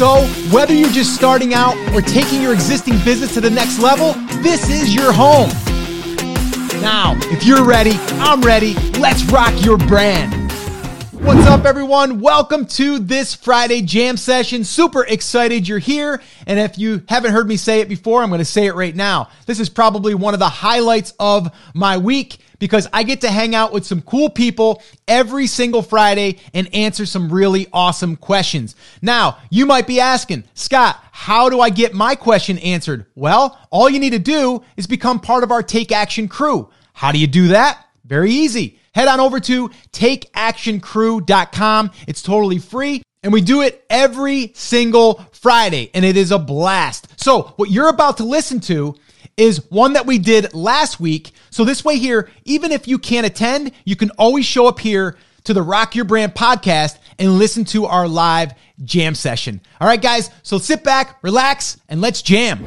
So, 0.00 0.24
whether 0.50 0.72
you're 0.72 0.88
just 0.88 1.14
starting 1.14 1.52
out 1.52 1.76
or 1.94 2.00
taking 2.00 2.40
your 2.40 2.54
existing 2.54 2.94
business 3.04 3.34
to 3.34 3.40
the 3.42 3.50
next 3.50 3.78
level, 3.80 4.14
this 4.40 4.70
is 4.70 4.94
your 4.94 5.12
home. 5.12 5.50
Now, 6.80 7.18
if 7.24 7.44
you're 7.44 7.66
ready, 7.66 7.92
I'm 8.12 8.40
ready. 8.40 8.72
Let's 8.98 9.22
rock 9.24 9.52
your 9.62 9.76
brand. 9.76 10.32
What's 11.12 11.46
up, 11.46 11.66
everyone? 11.66 12.18
Welcome 12.18 12.64
to 12.64 12.98
this 12.98 13.34
Friday 13.34 13.82
jam 13.82 14.16
session. 14.16 14.64
Super 14.64 15.04
excited 15.04 15.68
you're 15.68 15.78
here. 15.78 16.22
And 16.46 16.58
if 16.58 16.78
you 16.78 17.02
haven't 17.06 17.32
heard 17.32 17.46
me 17.46 17.58
say 17.58 17.80
it 17.80 17.88
before, 17.90 18.22
I'm 18.22 18.30
going 18.30 18.38
to 18.38 18.44
say 18.46 18.64
it 18.64 18.74
right 18.74 18.96
now. 18.96 19.28
This 19.44 19.60
is 19.60 19.68
probably 19.68 20.14
one 20.14 20.32
of 20.32 20.40
the 20.40 20.48
highlights 20.48 21.12
of 21.20 21.54
my 21.74 21.98
week 21.98 22.38
because 22.60 22.86
I 22.92 23.02
get 23.02 23.22
to 23.22 23.30
hang 23.30 23.56
out 23.56 23.72
with 23.72 23.84
some 23.84 24.02
cool 24.02 24.30
people 24.30 24.80
every 25.08 25.48
single 25.48 25.82
Friday 25.82 26.38
and 26.54 26.72
answer 26.72 27.04
some 27.04 27.32
really 27.32 27.66
awesome 27.72 28.14
questions. 28.14 28.76
Now, 29.02 29.38
you 29.50 29.66
might 29.66 29.88
be 29.88 29.98
asking, 29.98 30.44
Scott, 30.54 31.02
how 31.10 31.50
do 31.50 31.60
I 31.60 31.70
get 31.70 31.92
my 31.92 32.14
question 32.14 32.58
answered? 32.58 33.06
Well, 33.16 33.58
all 33.70 33.90
you 33.90 33.98
need 33.98 34.10
to 34.10 34.20
do 34.20 34.62
is 34.76 34.86
become 34.86 35.18
part 35.18 35.42
of 35.42 35.50
our 35.50 35.64
Take 35.64 35.90
Action 35.90 36.28
crew. 36.28 36.70
How 36.92 37.10
do 37.10 37.18
you 37.18 37.26
do 37.26 37.48
that? 37.48 37.84
Very 38.04 38.30
easy 38.30 38.76
head 38.92 39.08
on 39.08 39.18
over 39.20 39.40
to 39.40 39.68
takeactioncrew.com. 39.92 41.90
It's 42.06 42.22
totally 42.22 42.58
free. 42.58 43.02
And 43.22 43.34
we 43.34 43.42
do 43.42 43.60
it 43.60 43.84
every 43.90 44.52
single 44.54 45.22
Friday, 45.32 45.90
and 45.92 46.06
it 46.06 46.16
is 46.16 46.32
a 46.32 46.38
blast. 46.38 47.20
So, 47.20 47.52
what 47.56 47.70
you're 47.70 47.90
about 47.90 48.16
to 48.16 48.24
listen 48.24 48.60
to 48.60 48.94
is 49.36 49.70
one 49.70 49.94
that 49.94 50.06
we 50.06 50.18
did 50.18 50.54
last 50.54 51.00
week. 51.00 51.32
So, 51.50 51.64
this 51.64 51.84
way, 51.84 51.98
here, 51.98 52.30
even 52.44 52.72
if 52.72 52.86
you 52.86 52.98
can't 52.98 53.26
attend, 53.26 53.72
you 53.84 53.96
can 53.96 54.10
always 54.10 54.44
show 54.44 54.66
up 54.66 54.78
here 54.78 55.16
to 55.44 55.54
the 55.54 55.62
Rock 55.62 55.94
Your 55.94 56.04
Brand 56.04 56.34
podcast 56.34 56.98
and 57.18 57.38
listen 57.38 57.64
to 57.66 57.86
our 57.86 58.06
live 58.06 58.52
jam 58.82 59.14
session. 59.14 59.60
All 59.80 59.88
right, 59.88 60.00
guys, 60.00 60.30
so 60.42 60.58
sit 60.58 60.84
back, 60.84 61.18
relax, 61.22 61.78
and 61.88 62.00
let's 62.00 62.22
jam. 62.22 62.64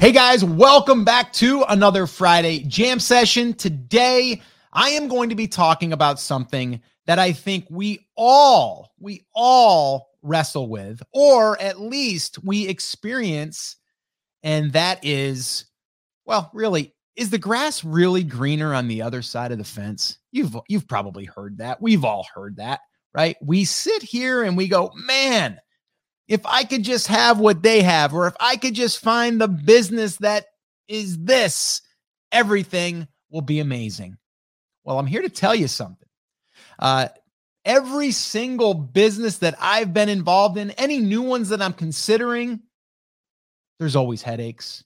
Hey, 0.00 0.12
guys, 0.12 0.44
welcome 0.44 1.04
back 1.04 1.32
to 1.34 1.64
another 1.68 2.06
Friday 2.06 2.60
jam 2.60 2.98
session. 2.98 3.54
Today, 3.54 4.42
I 4.72 4.90
am 4.90 5.08
going 5.08 5.28
to 5.28 5.34
be 5.34 5.46
talking 5.46 5.92
about 5.92 6.18
something 6.18 6.80
that 7.06 7.18
I 7.18 7.32
think 7.32 7.66
we 7.70 8.06
all, 8.16 8.92
we 8.98 9.26
all 9.34 10.10
wrestle 10.22 10.68
with, 10.68 11.02
or 11.12 11.60
at 11.60 11.80
least 11.80 12.42
we 12.42 12.68
experience. 12.68 13.76
And 14.42 14.72
that 14.72 15.04
is, 15.04 15.66
well, 16.32 16.50
really, 16.54 16.94
is 17.14 17.28
the 17.28 17.36
grass 17.36 17.84
really 17.84 18.24
greener 18.24 18.72
on 18.72 18.88
the 18.88 19.02
other 19.02 19.20
side 19.20 19.52
of 19.52 19.58
the 19.58 19.64
fence? 19.64 20.16
You've 20.30 20.56
you've 20.66 20.88
probably 20.88 21.26
heard 21.26 21.58
that. 21.58 21.82
We've 21.82 22.06
all 22.06 22.26
heard 22.34 22.56
that, 22.56 22.80
right? 23.14 23.36
We 23.42 23.66
sit 23.66 24.02
here 24.02 24.42
and 24.42 24.56
we 24.56 24.66
go, 24.66 24.92
man, 24.94 25.60
if 26.28 26.40
I 26.46 26.64
could 26.64 26.84
just 26.84 27.08
have 27.08 27.38
what 27.38 27.62
they 27.62 27.82
have, 27.82 28.14
or 28.14 28.28
if 28.28 28.34
I 28.40 28.56
could 28.56 28.72
just 28.72 29.00
find 29.00 29.38
the 29.38 29.46
business 29.46 30.16
that 30.18 30.46
is 30.88 31.18
this, 31.18 31.82
everything 32.32 33.08
will 33.30 33.42
be 33.42 33.60
amazing. 33.60 34.16
Well, 34.82 34.98
I'm 34.98 35.06
here 35.06 35.20
to 35.20 35.28
tell 35.28 35.54
you 35.54 35.68
something. 35.68 36.08
Uh, 36.78 37.08
every 37.66 38.10
single 38.10 38.72
business 38.72 39.36
that 39.38 39.56
I've 39.60 39.92
been 39.92 40.08
involved 40.08 40.56
in, 40.56 40.70
any 40.72 40.98
new 40.98 41.20
ones 41.20 41.50
that 41.50 41.60
I'm 41.60 41.74
considering, 41.74 42.60
there's 43.78 43.96
always 43.96 44.22
headaches. 44.22 44.82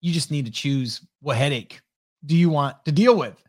You 0.00 0.12
just 0.12 0.30
need 0.30 0.46
to 0.46 0.52
choose 0.52 1.00
what 1.20 1.36
headache 1.36 1.80
do 2.26 2.36
you 2.36 2.50
want 2.50 2.84
to 2.84 2.92
deal 2.92 3.16
with. 3.16 3.42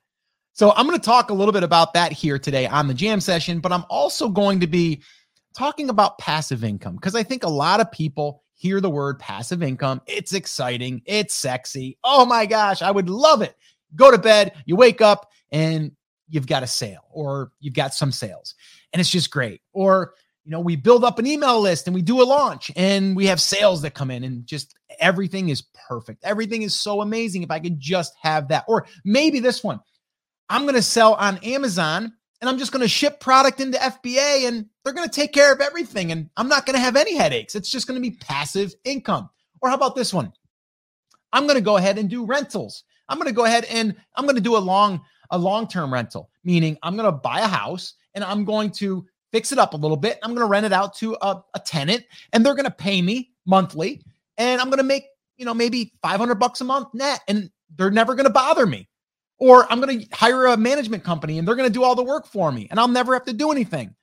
So 0.53 0.73
I'm 0.75 0.85
going 0.85 0.99
to 0.99 1.05
talk 1.05 1.29
a 1.29 1.33
little 1.33 1.51
bit 1.51 1.63
about 1.63 1.93
that 1.93 2.11
here 2.11 2.37
today 2.37 2.67
on 2.67 2.87
the 2.87 2.93
jam 2.93 3.21
session, 3.21 3.59
but 3.59 3.71
I'm 3.71 3.85
also 3.89 4.27
going 4.27 4.59
to 4.59 4.67
be 4.67 5.01
talking 5.55 5.89
about 5.89 6.17
passive 6.17 6.63
income 6.63 6.95
because 6.95 7.15
I 7.15 7.23
think 7.23 7.43
a 7.43 7.49
lot 7.49 7.79
of 7.79 7.91
people 7.91 8.43
hear 8.55 8.81
the 8.81 8.89
word 8.89 9.19
passive 9.19 9.63
income. 9.63 10.01
It's 10.05 10.33
exciting, 10.33 11.01
it's 11.05 11.33
sexy. 11.33 11.97
Oh 12.03 12.25
my 12.25 12.45
gosh, 12.45 12.81
I 12.81 12.91
would 12.91 13.09
love 13.09 13.41
it. 13.41 13.55
Go 13.95 14.11
to 14.11 14.17
bed, 14.17 14.53
you 14.65 14.75
wake 14.75 15.01
up, 15.01 15.29
and 15.51 15.91
you've 16.29 16.47
got 16.47 16.63
a 16.63 16.67
sale 16.67 17.05
or 17.11 17.51
you've 17.59 17.73
got 17.73 17.93
some 17.93 18.11
sales 18.11 18.55
and 18.93 18.99
it's 18.99 19.09
just 19.09 19.31
great. 19.31 19.61
Or, 19.73 20.13
you 20.45 20.51
know, 20.51 20.59
we 20.59 20.75
build 20.75 21.03
up 21.03 21.19
an 21.19 21.25
email 21.27 21.59
list 21.59 21.87
and 21.87 21.95
we 21.95 22.01
do 22.01 22.21
a 22.21 22.23
launch 22.23 22.71
and 22.75 23.15
we 23.15 23.25
have 23.25 23.41
sales 23.41 23.81
that 23.81 23.93
come 23.93 24.11
in 24.11 24.23
and 24.23 24.45
just 24.45 24.75
everything 24.99 25.49
is 25.49 25.63
perfect. 25.87 26.23
Everything 26.23 26.61
is 26.61 26.73
so 26.73 27.01
amazing 27.01 27.43
if 27.43 27.51
I 27.51 27.59
could 27.59 27.79
just 27.79 28.13
have 28.21 28.47
that. 28.49 28.65
Or 28.67 28.85
maybe 29.05 29.39
this 29.39 29.63
one, 29.63 29.79
I'm 30.49 30.63
going 30.63 30.75
to 30.75 30.81
sell 30.81 31.13
on 31.15 31.37
Amazon 31.39 32.13
and 32.41 32.49
I'm 32.49 32.57
just 32.57 32.71
going 32.71 32.81
to 32.81 32.87
ship 32.87 33.19
product 33.19 33.59
into 33.59 33.77
FBA 33.77 34.47
and 34.47 34.65
they're 34.83 34.93
going 34.93 35.07
to 35.07 35.13
take 35.13 35.33
care 35.33 35.53
of 35.53 35.61
everything 35.61 36.11
and 36.11 36.29
I'm 36.37 36.47
not 36.47 36.65
going 36.65 36.75
to 36.75 36.81
have 36.81 36.95
any 36.95 37.15
headaches. 37.15 37.55
It's 37.55 37.69
just 37.69 37.87
going 37.87 38.01
to 38.01 38.09
be 38.09 38.15
passive 38.17 38.73
income. 38.85 39.29
Or 39.61 39.69
how 39.69 39.75
about 39.75 39.95
this 39.95 40.13
one? 40.13 40.31
I'm 41.33 41.43
going 41.43 41.55
to 41.55 41.61
go 41.61 41.77
ahead 41.77 41.97
and 41.97 42.09
do 42.09 42.25
rentals. 42.25 42.83
I'm 43.07 43.17
going 43.17 43.27
to 43.27 43.33
go 43.33 43.45
ahead 43.45 43.65
and 43.65 43.95
I'm 44.15 44.25
going 44.25 44.35
to 44.35 44.41
do 44.41 44.55
a 44.55 44.59
long 44.59 45.01
a 45.31 45.37
long-term 45.37 45.93
rental, 45.93 46.31
meaning 46.43 46.75
I'm 46.81 46.95
going 46.95 47.05
to 47.05 47.11
buy 47.11 47.41
a 47.41 47.47
house 47.47 47.93
and 48.15 48.23
I'm 48.23 48.45
going 48.45 48.71
to 48.71 49.05
fix 49.31 49.51
it 49.51 49.59
up 49.59 49.75
a 49.75 49.77
little 49.77 49.97
bit. 49.97 50.17
I'm 50.23 50.31
going 50.31 50.45
to 50.45 50.49
rent 50.49 50.65
it 50.65 50.73
out 50.73 50.95
to 50.97 51.15
a, 51.21 51.43
a 51.53 51.59
tenant 51.59 52.03
and 52.33 52.43
they're 52.43 52.55
going 52.55 52.65
to 52.65 52.71
pay 52.71 53.01
me 53.01 53.31
monthly 53.45 54.01
and 54.39 54.59
I'm 54.59 54.69
going 54.69 54.77
to 54.79 54.83
make, 54.83 55.03
you 55.37 55.45
know, 55.45 55.53
maybe 55.53 55.93
500 56.01 56.35
bucks 56.35 56.61
a 56.61 56.63
month 56.63 56.87
net 56.93 57.21
and 57.27 57.51
they're 57.75 57.91
never 57.91 58.15
going 58.15 58.25
to 58.25 58.31
bother 58.31 58.65
me. 58.65 58.89
Or 59.37 59.71
I'm 59.71 59.79
going 59.79 60.01
to 60.01 60.07
hire 60.11 60.47
a 60.47 60.57
management 60.57 61.03
company 61.03 61.37
and 61.37 61.47
they're 61.47 61.55
going 61.55 61.69
to 61.69 61.73
do 61.73 61.83
all 61.83 61.95
the 61.95 62.03
work 62.03 62.25
for 62.25 62.51
me 62.51 62.67
and 62.71 62.79
I'll 62.79 62.87
never 62.87 63.13
have 63.13 63.25
to 63.25 63.33
do 63.33 63.51
anything. 63.51 63.95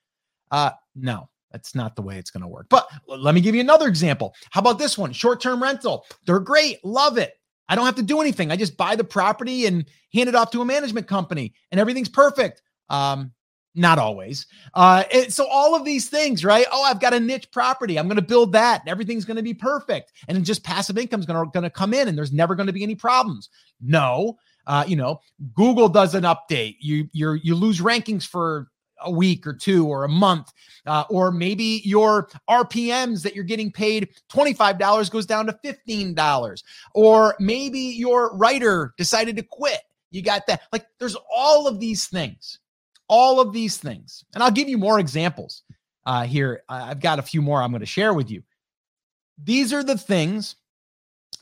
Uh 0.52 0.70
no, 0.94 1.28
that's 1.50 1.74
not 1.74 1.97
the 1.97 2.02
way 2.02 2.19
it's 2.19 2.30
going 2.30 2.42
to 2.42 2.48
work. 2.48 2.66
But 2.70 2.88
let 3.08 3.34
me 3.34 3.41
give 3.41 3.54
you 3.54 3.60
another 3.60 3.88
example. 3.88 4.34
How 4.50 4.60
about 4.60 4.78
this 4.78 4.97
one? 4.97 5.12
Short-term 5.12 5.62
rental. 5.62 6.06
They're 6.24 6.38
great. 6.38 6.82
Love 6.84 7.18
it. 7.18 7.34
I 7.68 7.74
don't 7.74 7.84
have 7.84 7.97
to 7.97 8.03
do 8.03 8.20
anything. 8.20 8.53
I 8.53 8.56
just 8.56 8.76
buy 8.76 8.94
the 8.94 9.04
property 9.04 9.66
and 9.66 9.84
hand 10.14 10.28
it 10.28 10.34
off 10.34 10.53
to 10.53 10.62
a 10.62 10.64
management 10.64 11.08
company 11.08 11.53
and 11.72 11.80
everything's 11.80 12.08
perfect. 12.08 12.62
Um, 12.88 13.32
not 13.76 13.98
always. 13.98 14.47
Uh, 14.75 15.04
it, 15.10 15.32
so 15.32 15.47
all 15.47 15.75
of 15.75 15.84
these 15.84 16.09
things, 16.09 16.44
right? 16.44 16.66
Oh, 16.72 16.82
I've 16.82 17.00
got 17.00 17.14
a 17.14 17.20
niche 17.20 17.50
property. 17.50 17.98
I'm 17.98 18.06
going 18.06 18.16
to 18.16 18.22
build 18.22 18.53
that. 18.53 18.82
Everything's 18.87 19.25
going 19.25 19.37
to 19.37 19.42
be 19.42 19.54
perfect. 19.54 20.12
And 20.28 20.44
just 20.44 20.64
passive 20.64 20.98
income 20.98 21.20
is 21.20 21.26
going 21.26 21.50
to 21.50 21.70
come 21.70 21.94
in 21.94 22.09
and 22.09 22.16
there's 22.16 22.32
never 22.32 22.54
going 22.54 22.66
to 22.69 22.72
be 22.72 22.82
any 22.82 22.94
problems. 22.94 23.48
No. 23.81 24.38
Uh, 24.66 24.84
you 24.86 24.97
know, 24.97 25.20
Google 25.54 25.88
does 25.88 26.15
an 26.15 26.25
update. 26.25 26.76
You 26.81 27.09
you 27.12 27.34
you 27.34 27.54
lose 27.54 27.81
rankings 27.81 28.26
for 28.26 28.69
a 29.00 29.10
week 29.10 29.47
or 29.47 29.53
two 29.53 29.86
or 29.86 30.04
a 30.04 30.09
month, 30.09 30.53
uh, 30.86 31.04
or 31.09 31.31
maybe 31.31 31.82
your 31.84 32.28
RPMs 32.48 33.22
that 33.22 33.34
you're 33.34 33.44
getting 33.44 33.70
paid 33.70 34.09
$25 34.32 35.10
goes 35.10 35.26
down 35.26 35.47
to 35.47 35.53
$15, 35.65 36.62
or 36.94 37.36
maybe 37.38 37.78
your 37.78 38.36
writer 38.36 38.94
decided 38.97 39.36
to 39.36 39.42
quit. 39.42 39.81
You 40.10 40.22
got 40.22 40.47
that. 40.47 40.62
Like 40.72 40.86
there's 40.98 41.16
all 41.34 41.66
of 41.66 41.78
these 41.78 42.06
things, 42.06 42.59
all 43.09 43.41
of 43.41 43.53
these 43.53 43.77
things. 43.77 44.25
And 44.34 44.43
I'll 44.43 44.50
give 44.50 44.69
you 44.69 44.78
more 44.78 44.99
examples 44.99 45.62
uh, 46.05 46.25
here. 46.25 46.62
I've 46.69 47.00
got 47.00 47.19
a 47.19 47.22
few 47.22 47.43
more 47.43 47.62
I'm 47.62 47.71
going 47.71 47.81
to 47.81 47.87
share 47.87 48.15
with 48.15 48.31
you. 48.31 48.43
These 49.43 49.72
are 49.72 49.83
the 49.83 49.99
things 49.99 50.56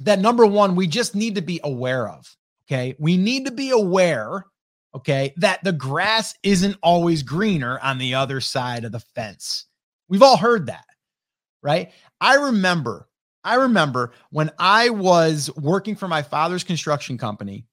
that 0.01 0.19
number 0.19 0.47
one, 0.47 0.75
we 0.75 0.87
just 0.87 1.15
need 1.15 1.37
to 1.37 1.43
be 1.43 1.61
aware 1.63 2.09
of. 2.09 2.37
Okay. 2.67 2.97
We 2.99 3.17
need 3.17 3.47
to 3.47 3.53
be 3.53 3.71
aware 3.71 4.45
okay, 4.95 5.35
that 5.37 5.63
the 5.65 5.73
grass 5.73 6.35
isn't 6.43 6.77
always 6.83 7.23
greener 7.23 7.79
on 7.81 7.99
the 7.99 8.15
other 8.15 8.41
side 8.41 8.85
of 8.85 8.93
the 8.93 9.01
fence. 9.01 9.67
We've 10.09 10.23
all 10.23 10.37
heard 10.37 10.67
that, 10.67 10.85
right? 11.63 11.91
I 12.21 12.37
remember, 12.37 13.09
I 13.43 13.57
remember 13.57 14.13
when 14.31 14.51
I 14.59 14.91
was 14.91 15.51
working 15.57 15.97
for 15.97 16.09
my 16.09 16.23
father's 16.23 16.65
construction 16.65 17.19
company 17.19 17.67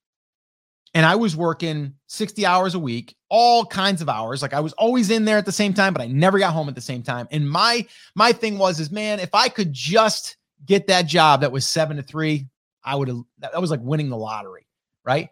and 0.93 1.05
I 1.05 1.15
was 1.15 1.35
working 1.35 1.93
60 2.07 2.45
hours 2.45 2.75
a 2.75 2.79
week, 2.79 3.15
all 3.29 3.65
kinds 3.65 4.01
of 4.01 4.09
hours. 4.09 4.41
Like 4.41 4.53
I 4.53 4.59
was 4.59 4.73
always 4.73 5.09
in 5.09 5.25
there 5.25 5.37
at 5.37 5.45
the 5.45 5.51
same 5.51 5.73
time, 5.73 5.93
but 5.93 6.01
I 6.01 6.07
never 6.07 6.37
got 6.37 6.53
home 6.53 6.67
at 6.67 6.75
the 6.75 6.81
same 6.81 7.03
time. 7.03 7.27
And 7.31 7.49
my 7.49 7.87
my 8.15 8.31
thing 8.31 8.57
was 8.57 8.79
is 8.79 8.91
man, 8.91 9.19
if 9.19 9.33
I 9.33 9.49
could 9.49 9.71
just 9.71 10.37
get 10.65 10.87
that 10.87 11.07
job 11.07 11.41
that 11.41 11.51
was 11.51 11.65
7 11.65 11.97
to 11.97 12.03
3, 12.03 12.47
I 12.83 12.95
would 12.95 13.07
have 13.07 13.21
that 13.39 13.61
was 13.61 13.71
like 13.71 13.81
winning 13.81 14.09
the 14.09 14.17
lottery, 14.17 14.67
right? 15.05 15.29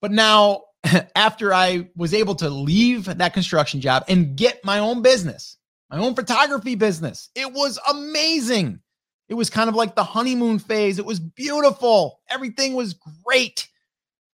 But 0.00 0.12
now 0.12 0.62
after 1.16 1.52
I 1.52 1.88
was 1.96 2.14
able 2.14 2.34
to 2.36 2.48
leave 2.48 3.06
that 3.06 3.34
construction 3.34 3.80
job 3.80 4.04
and 4.08 4.36
get 4.36 4.64
my 4.64 4.78
own 4.78 5.02
business, 5.02 5.56
my 5.90 5.98
own 5.98 6.14
photography 6.14 6.74
business. 6.74 7.30
It 7.34 7.52
was 7.52 7.78
amazing. 7.90 8.80
It 9.28 9.34
was 9.34 9.48
kind 9.48 9.68
of 9.68 9.74
like 9.74 9.94
the 9.94 10.04
honeymoon 10.04 10.58
phase. 10.58 10.98
It 10.98 11.06
was 11.06 11.18
beautiful. 11.18 12.20
Everything 12.28 12.74
was 12.74 12.94
great. 13.24 13.68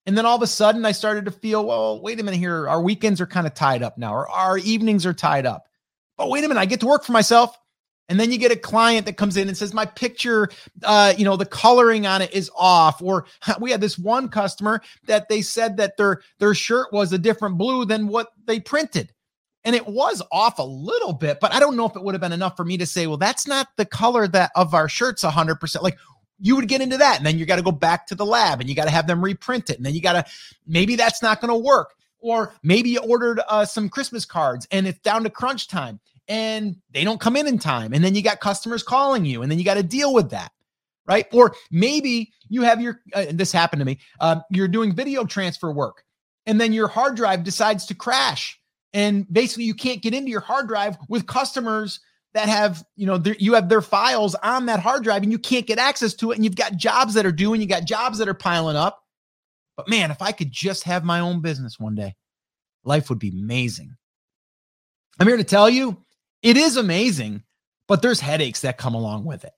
And 0.09 0.17
then 0.17 0.25
all 0.25 0.37
of 0.37 0.41
a 0.41 0.47
sudden, 0.47 0.87
I 0.87 0.93
started 0.93 1.27
to 1.27 1.31
feel, 1.31 1.67
well, 1.67 2.01
wait 2.01 2.19
a 2.19 2.23
minute 2.23 2.39
here. 2.39 2.67
Our 2.67 2.81
weekends 2.81 3.21
are 3.21 3.27
kind 3.27 3.47
of 3.47 3.53
tied 3.53 3.83
up 3.83 3.99
now, 3.99 4.15
or 4.15 4.27
our 4.27 4.57
evenings 4.57 5.05
are 5.05 5.13
tied 5.13 5.45
up. 5.45 5.69
But 6.17 6.31
wait 6.31 6.43
a 6.45 6.49
minute, 6.49 6.59
I 6.59 6.65
get 6.65 6.81
to 6.81 6.87
work 6.87 7.05
for 7.05 7.13
myself. 7.13 7.55
And 8.09 8.19
then 8.19 8.33
you 8.33 8.39
get 8.39 8.51
a 8.51 8.57
client 8.57 9.05
that 9.05 9.19
comes 9.19 9.37
in 9.37 9.49
and 9.49 9.57
says, 9.57 9.75
My 9.75 9.85
picture, 9.85 10.49
uh, 10.83 11.13
you 11.19 11.27
know, 11.27 11.37
the 11.37 11.45
coloring 11.45 12.07
on 12.07 12.23
it 12.23 12.33
is 12.33 12.51
off. 12.57 13.03
Or 13.03 13.27
we 13.61 13.71
had 13.71 13.83
this 13.83 13.99
one 13.99 14.31
customer 14.31 14.81
that 15.09 15.29
they 15.29 15.43
said 15.43 15.77
that 15.77 15.99
their 15.99 16.23
their 16.39 16.55
shirt 16.55 16.91
was 16.91 17.13
a 17.13 17.19
different 17.19 17.59
blue 17.59 17.85
than 17.85 18.09
what 18.09 18.29
they 18.47 18.61
printed. 18.61 19.13
And 19.63 19.77
it 19.77 19.87
was 19.87 20.23
off 20.33 20.59
a 20.59 20.63
little 20.63 21.13
bit, 21.13 21.39
but 21.39 21.53
I 21.53 21.61
don't 21.61 21.77
know 21.77 21.85
if 21.85 21.97
it 21.97 22.03
would 22.03 22.15
have 22.15 22.23
been 22.23 22.33
enough 22.33 22.57
for 22.57 22.65
me 22.65 22.79
to 22.79 22.87
say, 22.87 23.07
well, 23.07 23.19
that's 23.19 23.47
not 23.47 23.69
the 23.77 23.85
color 23.85 24.27
that 24.29 24.53
of 24.55 24.73
our 24.73 24.89
shirts 24.89 25.23
100%. 25.23 25.83
Like 25.83 25.99
you 26.41 26.57
would 26.57 26.69
get 26.69 26.81
into 26.81 26.97
that. 26.99 27.19
And 27.19 27.27
then 27.27 27.39
you 27.39 27.47
got 27.47 27.57
to 27.57 27.63
go 27.63 27.73
back 27.73 28.07
to 28.09 28.15
the 28.15 28.27
lab 28.27 28.61
and 28.61 28.69
you 28.69 28.75
got 28.75 28.85
to 28.85 28.91
have 28.91 29.07
them 29.07 29.23
reprint 29.23 29.71
it. 29.71 29.77
And 29.77 29.87
then 29.87 29.95
you 29.95 30.01
got 30.01 30.13
to, 30.13 30.25
maybe 30.67 30.97
that's 30.97 31.23
not 31.23 31.41
going 31.41 31.51
to 31.51 31.57
work. 31.57 31.95
Or 32.21 32.53
maybe 32.63 32.91
you 32.91 33.01
ordered 33.01 33.41
uh, 33.49 33.65
some 33.65 33.89
Christmas 33.89 34.25
cards 34.25 34.67
and 34.71 34.87
it's 34.87 34.99
down 35.01 35.23
to 35.25 35.31
crunch 35.31 35.69
time 35.69 36.01
and 36.27 36.77
they 36.91 37.05
don't 37.05 37.21
come 37.21 37.37
in 37.37 37.47
in 37.47 37.59
time. 37.59 37.93
And 37.93 38.05
then 38.05 38.15
you 38.15 38.23
got 38.23 38.41
customers 38.41 38.83
calling 38.83 39.25
you 39.25 39.43
and 39.43 39.51
then 39.51 39.59
you 39.59 39.65
got 39.65 39.75
to 39.75 39.83
deal 39.83 40.13
with 40.13 40.31
that. 40.31 40.53
Right. 41.07 41.27
Or 41.33 41.55
maybe 41.71 42.33
you 42.51 42.63
have 42.63 42.83
your, 42.83 43.01
uh, 43.15 43.27
this 43.31 43.51
happened 43.51 43.81
to 43.81 43.87
me, 43.87 43.99
uh, 44.21 44.41
you're 44.51 44.69
doing 44.69 44.95
video 44.95 45.25
transfer 45.25 45.73
work 45.73 46.05
and 46.45 46.61
then 46.61 46.73
your 46.73 46.89
hard 46.89 47.15
drive 47.15 47.45
decides 47.45 47.87
to 47.87 47.95
crash. 47.95 48.61
And 48.95 49.31
basically, 49.33 49.65
you 49.65 49.75
can't 49.75 50.03
get 50.03 50.15
into 50.15 50.31
your 50.31 50.41
hard 50.41 50.67
drive 50.67 50.97
with 51.09 51.27
customers 51.27 52.01
that 52.35 52.49
have 52.49 52.85
you 52.97 53.07
know 53.07 53.23
you 53.39 53.55
have 53.55 53.69
their 53.69 53.81
files 53.81 54.35
on 54.37 54.67
that 54.67 54.81
hard 54.81 55.03
drive 55.03 55.23
and 55.23 55.33
you 55.33 55.39
can't 55.39 55.67
get 55.67 55.79
access 55.79 56.15
to 56.15 56.31
it 56.31 56.37
and 56.37 56.45
you've 56.45 56.57
got 56.57 56.77
jobs 56.77 57.15
that 57.15 57.27
are 57.27 57.33
due 57.33 57.53
and 57.53 57.63
you 57.63 57.69
got 57.69 57.85
jobs 57.85 58.19
that 58.19 58.29
are 58.29 58.35
piling 58.35 58.77
up. 58.77 59.03
But 59.77 59.89
man 59.89 60.11
if 60.11 60.21
i 60.21 60.33
could 60.33 60.51
just 60.53 60.85
have 60.85 61.05
my 61.05 61.21
own 61.21 61.41
business 61.41 61.79
one 61.79 61.95
day 61.95 62.15
life 62.85 63.09
would 63.09 63.19
be 63.19 63.31
amazing. 63.31 63.97
I'm 65.19 65.27
here 65.27 65.37
to 65.37 65.45
tell 65.45 65.69
you 65.71 65.97
it 66.43 66.57
is 66.57 66.77
amazing 66.77 67.43
but 67.87 68.03
there's 68.03 68.21
headaches 68.21 68.61
that 68.61 68.77
come 68.77 68.95
along 68.95 69.25
with 69.25 69.45
it. 69.45 69.53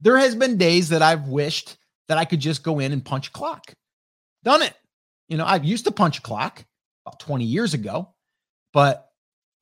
There 0.00 0.18
has 0.18 0.34
been 0.34 0.58
days 0.58 0.90
that 0.90 1.02
i've 1.02 1.28
wished 1.28 1.78
that 2.08 2.18
i 2.18 2.24
could 2.24 2.40
just 2.40 2.62
go 2.62 2.78
in 2.78 2.92
and 2.92 3.04
punch 3.04 3.28
a 3.28 3.32
clock. 3.32 3.72
Done 4.44 4.62
it. 4.62 4.74
You 5.28 5.38
know 5.38 5.46
i've 5.46 5.64
used 5.64 5.86
to 5.86 5.92
punch 5.92 6.18
a 6.18 6.22
clock 6.22 6.64
about 7.06 7.20
20 7.20 7.44
years 7.44 7.74
ago 7.74 8.12
but 8.72 9.11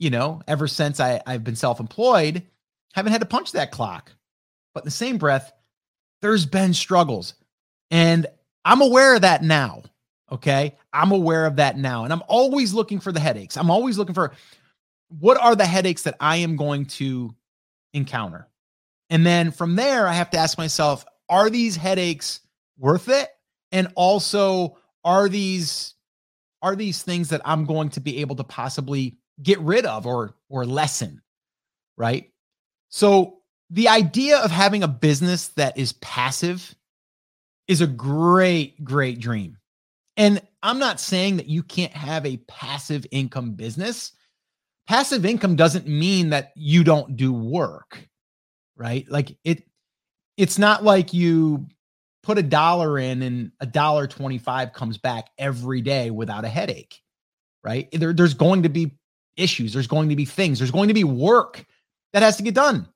you 0.00 0.10
know, 0.10 0.42
ever 0.48 0.66
since 0.66 0.98
I, 0.98 1.20
I've 1.26 1.44
been 1.44 1.54
self 1.54 1.78
employed, 1.78 2.42
haven't 2.94 3.12
had 3.12 3.20
to 3.20 3.26
punch 3.26 3.52
that 3.52 3.70
clock. 3.70 4.10
But 4.74 4.82
in 4.82 4.86
the 4.86 4.90
same 4.90 5.18
breath, 5.18 5.52
there's 6.22 6.46
been 6.46 6.74
struggles. 6.74 7.34
And 7.90 8.26
I'm 8.64 8.80
aware 8.80 9.14
of 9.14 9.20
that 9.22 9.44
now. 9.44 9.82
Okay. 10.32 10.76
I'm 10.92 11.12
aware 11.12 11.46
of 11.46 11.56
that 11.56 11.76
now. 11.76 12.04
And 12.04 12.12
I'm 12.12 12.22
always 12.28 12.72
looking 12.72 12.98
for 12.98 13.12
the 13.12 13.20
headaches. 13.20 13.56
I'm 13.56 13.70
always 13.70 13.98
looking 13.98 14.14
for 14.14 14.32
what 15.18 15.38
are 15.40 15.54
the 15.54 15.66
headaches 15.66 16.02
that 16.02 16.16
I 16.18 16.36
am 16.36 16.56
going 16.56 16.86
to 16.86 17.34
encounter. 17.92 18.48
And 19.10 19.26
then 19.26 19.50
from 19.50 19.76
there, 19.76 20.06
I 20.06 20.12
have 20.12 20.30
to 20.30 20.38
ask 20.38 20.56
myself, 20.56 21.04
are 21.28 21.50
these 21.50 21.76
headaches 21.76 22.40
worth 22.78 23.08
it? 23.08 23.28
And 23.72 23.88
also, 23.96 24.78
are 25.04 25.28
these 25.28 25.94
are 26.62 26.76
these 26.76 27.02
things 27.02 27.30
that 27.30 27.40
I'm 27.44 27.64
going 27.64 27.88
to 27.90 28.00
be 28.00 28.18
able 28.18 28.36
to 28.36 28.44
possibly 28.44 29.16
get 29.42 29.58
rid 29.60 29.86
of 29.86 30.06
or 30.06 30.34
or 30.48 30.66
lessen, 30.66 31.22
right? 31.96 32.30
So 32.88 33.38
the 33.70 33.88
idea 33.88 34.38
of 34.38 34.50
having 34.50 34.82
a 34.82 34.88
business 34.88 35.48
that 35.48 35.78
is 35.78 35.92
passive 35.94 36.74
is 37.68 37.80
a 37.80 37.86
great 37.86 38.82
great 38.84 39.20
dream. 39.20 39.56
And 40.16 40.42
I'm 40.62 40.78
not 40.78 41.00
saying 41.00 41.36
that 41.38 41.48
you 41.48 41.62
can't 41.62 41.92
have 41.92 42.26
a 42.26 42.36
passive 42.48 43.06
income 43.10 43.52
business. 43.52 44.12
Passive 44.86 45.24
income 45.24 45.56
doesn't 45.56 45.86
mean 45.86 46.30
that 46.30 46.52
you 46.56 46.84
don't 46.84 47.16
do 47.16 47.32
work, 47.32 48.08
right? 48.76 49.08
Like 49.08 49.36
it 49.44 49.64
it's 50.36 50.58
not 50.58 50.82
like 50.82 51.12
you 51.12 51.66
put 52.22 52.38
a 52.38 52.42
dollar 52.42 52.98
in 52.98 53.22
and 53.22 53.52
a 53.60 53.66
dollar 53.66 54.06
25 54.06 54.72
comes 54.72 54.98
back 54.98 55.30
every 55.38 55.80
day 55.80 56.10
without 56.10 56.44
a 56.44 56.48
headache, 56.48 57.00
right? 57.64 57.88
There, 57.92 58.12
there's 58.12 58.34
going 58.34 58.62
to 58.62 58.68
be 58.68 58.98
issues. 59.36 59.72
There's 59.72 59.86
going 59.86 60.08
to 60.08 60.16
be 60.16 60.24
things. 60.24 60.58
There's 60.58 60.70
going 60.70 60.88
to 60.88 60.94
be 60.94 61.04
work 61.04 61.64
that 62.12 62.22
has 62.22 62.36
to 62.36 62.42
get 62.42 62.54
done. 62.54 62.88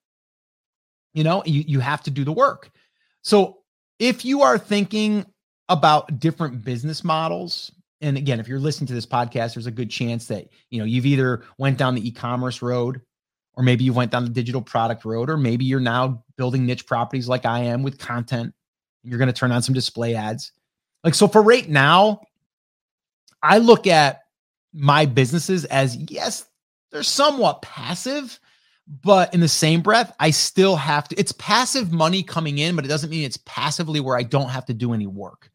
You 1.13 1.25
know, 1.25 1.43
you, 1.47 1.65
you 1.67 1.81
have 1.81 2.03
to 2.03 2.11
do 2.11 2.25
the 2.25 2.33
work. 2.33 2.71
So 3.23 3.59
if 3.99 4.25
you 4.25 4.43
are 4.43 4.59
thinking 4.59 5.25
about 5.69 6.19
different 6.19 6.63
business 6.65 7.05
models, 7.05 7.71
and 8.01 8.17
again, 8.19 8.41
if 8.41 8.49
you're 8.49 8.59
listening 8.59 8.89
to 8.89 8.95
this 8.95 9.07
podcast, 9.07 9.55
there's 9.55 9.67
a 9.67 9.71
good 9.71 9.91
chance 9.91 10.27
that 10.27 10.49
you 10.71 10.79
know 10.79 10.85
you've 10.85 11.07
either 11.07 11.45
went 11.57 11.79
down 11.79 11.95
the 11.95 12.07
e-commerce 12.07 12.61
road, 12.61 13.01
or 13.55 13.63
maybe 13.63 13.85
you 13.85 13.93
went 13.93 14.11
down 14.11 14.25
the 14.25 14.31
digital 14.31 14.61
product 14.61 15.05
road, 15.05 15.31
or 15.31 15.37
maybe 15.37 15.65
you're 15.65 15.81
now 15.81 16.23
building 16.37 16.67
niche 16.67 16.87
properties 16.87 17.29
like 17.29 17.47
I 17.47 17.61
am 17.61 17.83
with 17.83 17.99
content. 17.99 18.53
You're 19.05 19.19
going 19.19 19.29
to 19.29 19.33
turn 19.33 19.53
on 19.53 19.63
some 19.63 19.75
display 19.75 20.15
ads. 20.15 20.53
Like 21.05 21.15
so 21.15 21.29
for 21.29 21.43
right 21.43 21.69
now, 21.69 22.21
I 23.43 23.59
look 23.59 23.87
at 23.87 24.24
my 24.75 25.07
businesses 25.07 25.65
as 25.67 25.97
yes, 25.97 26.45
they're 26.91 27.03
somewhat 27.03 27.63
passive, 27.63 28.39
but 29.03 29.33
in 29.33 29.41
the 29.41 29.49
same 29.49 29.81
breath, 29.81 30.15
I 30.19 30.31
still 30.31 30.77
have 30.77 31.09
to. 31.09 31.19
It's 31.19 31.33
passive 31.33 31.93
money 31.93 32.23
coming 32.23 32.59
in, 32.59 32.77
but 32.77 32.85
it 32.85 32.89
doesn't 32.89 33.11
mean 33.11 33.25
it's 33.25 33.39
passively 33.47 34.01
where 34.01 34.17
I 34.17 34.25
don't 34.25 34.51
have 34.51 34.67
to 34.67 34.75
do 34.75 34.93
any 34.93 35.07
work. 35.07 35.51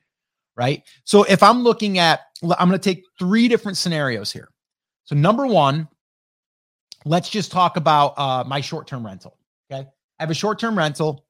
Right. 0.55 0.83
So 1.03 1.23
if 1.23 1.43
I'm 1.43 1.63
looking 1.63 1.99
at, 1.99 2.21
I'm 2.43 2.67
going 2.67 2.79
to 2.79 2.83
take 2.83 3.05
three 3.17 3.47
different 3.47 3.77
scenarios 3.77 4.31
here. 4.31 4.49
So, 5.05 5.15
number 5.15 5.47
one, 5.47 5.87
let's 7.05 7.29
just 7.29 7.51
talk 7.51 7.77
about 7.77 8.17
uh, 8.17 8.43
my 8.45 8.59
short 8.59 8.85
term 8.85 9.05
rental. 9.05 9.37
Okay. 9.71 9.87
I 10.19 10.23
have 10.23 10.31
a 10.31 10.35
short 10.35 10.59
term 10.59 10.77
rental. 10.77 11.25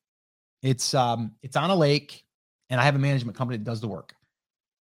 It's 0.64 0.94
um, 0.94 1.34
it's 1.44 1.56
on 1.56 1.70
a 1.70 1.76
lake, 1.76 2.26
and 2.70 2.82
I 2.82 2.86
have 2.86 2.96
a 2.96 3.00
management 3.00 3.38
company 3.38 3.58
that 3.58 3.64
does 3.64 3.82
the 3.82 3.88
work 3.88 4.14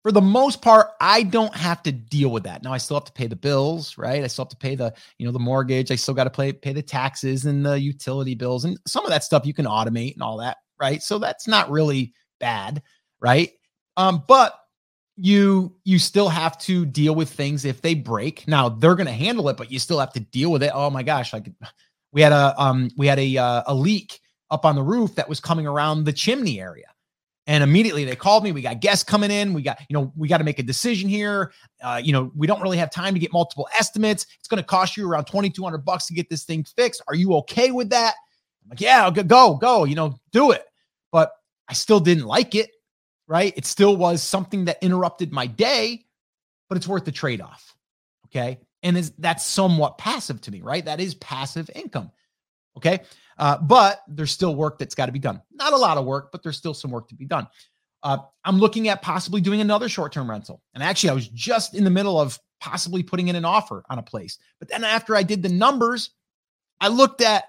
for 0.07 0.13
the 0.13 0.21
most 0.21 0.61
part, 0.61 0.91
I 1.01 1.23
don't 1.23 1.53
have 1.53 1.83
to 1.83 1.91
deal 1.91 2.29
with 2.29 2.43
that. 2.43 2.63
Now 2.63 2.71
I 2.71 2.77
still 2.77 2.95
have 2.95 3.03
to 3.03 3.11
pay 3.11 3.27
the 3.27 3.35
bills, 3.35 3.97
right? 3.97 4.23
I 4.23 4.27
still 4.27 4.45
have 4.45 4.49
to 4.51 4.55
pay 4.55 4.73
the, 4.73 4.93
you 5.17 5.25
know, 5.25 5.33
the 5.33 5.39
mortgage. 5.39 5.91
I 5.91 5.95
still 5.95 6.13
got 6.13 6.23
to 6.23 6.29
pay 6.29 6.53
pay 6.53 6.71
the 6.71 6.81
taxes 6.81 7.45
and 7.45 7.65
the 7.65 7.77
utility 7.77 8.33
bills 8.33 8.63
and 8.63 8.79
some 8.87 9.03
of 9.03 9.11
that 9.11 9.25
stuff 9.25 9.45
you 9.45 9.53
can 9.53 9.65
automate 9.65 10.13
and 10.13 10.23
all 10.23 10.37
that, 10.37 10.59
right? 10.79 11.03
So 11.03 11.19
that's 11.19 11.45
not 11.45 11.69
really 11.69 12.13
bad, 12.39 12.83
right? 13.19 13.51
Um, 13.97 14.23
but 14.29 14.57
you 15.17 15.75
you 15.83 15.99
still 15.99 16.29
have 16.29 16.57
to 16.59 16.85
deal 16.85 17.13
with 17.13 17.29
things 17.29 17.65
if 17.65 17.81
they 17.81 17.93
break. 17.93 18.47
Now 18.47 18.69
they're 18.69 18.95
going 18.95 19.07
to 19.07 19.11
handle 19.11 19.49
it, 19.49 19.57
but 19.57 19.73
you 19.73 19.77
still 19.77 19.99
have 19.99 20.13
to 20.13 20.21
deal 20.21 20.53
with 20.53 20.63
it. 20.63 20.71
Oh 20.73 20.89
my 20.89 21.03
gosh, 21.03 21.33
like 21.33 21.51
we 22.13 22.21
had 22.21 22.31
a 22.31 22.55
um 22.57 22.91
we 22.95 23.07
had 23.07 23.19
a 23.19 23.35
uh, 23.35 23.63
a 23.67 23.75
leak 23.75 24.21
up 24.51 24.65
on 24.65 24.75
the 24.75 24.83
roof 24.83 25.15
that 25.15 25.27
was 25.27 25.41
coming 25.41 25.67
around 25.67 26.05
the 26.05 26.13
chimney 26.13 26.61
area 26.61 26.85
and 27.47 27.63
immediately 27.63 28.03
they 28.03 28.15
called 28.15 28.43
me. 28.43 28.51
We 28.51 28.61
got 28.61 28.81
guests 28.81 29.03
coming 29.03 29.31
in. 29.31 29.53
We 29.53 29.61
got, 29.61 29.79
you 29.89 29.93
know, 29.93 30.11
we 30.17 30.27
got 30.27 30.39
to 30.39 30.43
make 30.43 30.59
a 30.59 30.63
decision 30.63 31.09
here. 31.09 31.53
Uh, 31.81 31.99
you 32.03 32.11
know, 32.11 32.29
we 32.35 32.45
don't 32.45 32.61
really 32.61 32.77
have 32.77 32.91
time 32.91 33.13
to 33.13 33.19
get 33.19 33.31
multiple 33.31 33.67
estimates. 33.79 34.27
It's 34.37 34.49
going 34.49 34.61
to 34.61 34.67
cost 34.67 34.97
you 34.97 35.09
around 35.09 35.25
2200 35.25 35.79
bucks 35.79 36.05
to 36.07 36.13
get 36.13 36.29
this 36.29 36.43
thing 36.43 36.65
fixed. 36.65 37.01
Are 37.07 37.15
you 37.15 37.33
okay 37.35 37.71
with 37.71 37.89
that? 37.89 38.15
I'm 38.63 38.69
like, 38.69 38.81
yeah, 38.81 39.09
go, 39.09 39.55
go, 39.55 39.85
you 39.85 39.95
know, 39.95 40.19
do 40.33 40.51
it. 40.51 40.65
But 41.13 41.31
I 41.69 41.73
still 41.73 42.01
didn't 42.01 42.25
like 42.25 42.53
it, 42.53 42.69
right? 43.27 43.53
It 43.55 43.65
still 43.65 43.95
was 43.95 44.21
something 44.21 44.65
that 44.65 44.77
interrupted 44.81 45.31
my 45.31 45.47
day, 45.47 46.05
but 46.67 46.77
it's 46.77 46.87
worth 46.87 47.05
the 47.05 47.13
trade 47.13 47.39
off. 47.39 47.73
Okay. 48.25 48.59
And 48.83 48.97
is 48.97 49.11
that's 49.17 49.45
somewhat 49.45 49.97
passive 49.97 50.41
to 50.41 50.51
me, 50.51 50.61
right? 50.61 50.83
That 50.83 50.99
is 50.99 51.15
passive 51.15 51.69
income. 51.73 52.11
Okay. 52.75 52.99
Uh, 53.37 53.57
but 53.57 54.03
there's 54.07 54.31
still 54.31 54.55
work 54.55 54.79
that's 54.79 54.95
got 54.95 55.05
to 55.05 55.11
be 55.11 55.19
done. 55.19 55.41
Not 55.51 55.73
a 55.73 55.77
lot 55.77 55.97
of 55.97 56.05
work, 56.05 56.31
but 56.31 56.43
there's 56.43 56.57
still 56.57 56.73
some 56.73 56.91
work 56.91 57.07
to 57.09 57.15
be 57.15 57.25
done. 57.25 57.47
Uh, 58.03 58.17
I'm 58.45 58.57
looking 58.57 58.87
at 58.87 59.01
possibly 59.01 59.41
doing 59.41 59.61
another 59.61 59.89
short 59.89 60.11
term 60.11 60.29
rental. 60.29 60.61
And 60.73 60.83
actually, 60.83 61.09
I 61.09 61.13
was 61.13 61.27
just 61.29 61.75
in 61.75 61.83
the 61.83 61.89
middle 61.89 62.19
of 62.19 62.39
possibly 62.59 63.03
putting 63.03 63.27
in 63.27 63.35
an 63.35 63.45
offer 63.45 63.83
on 63.89 63.99
a 63.99 64.03
place. 64.03 64.37
But 64.59 64.69
then 64.69 64.83
after 64.83 65.15
I 65.15 65.23
did 65.23 65.43
the 65.43 65.49
numbers, 65.49 66.11
I 66.79 66.87
looked 66.87 67.21
at 67.21 67.45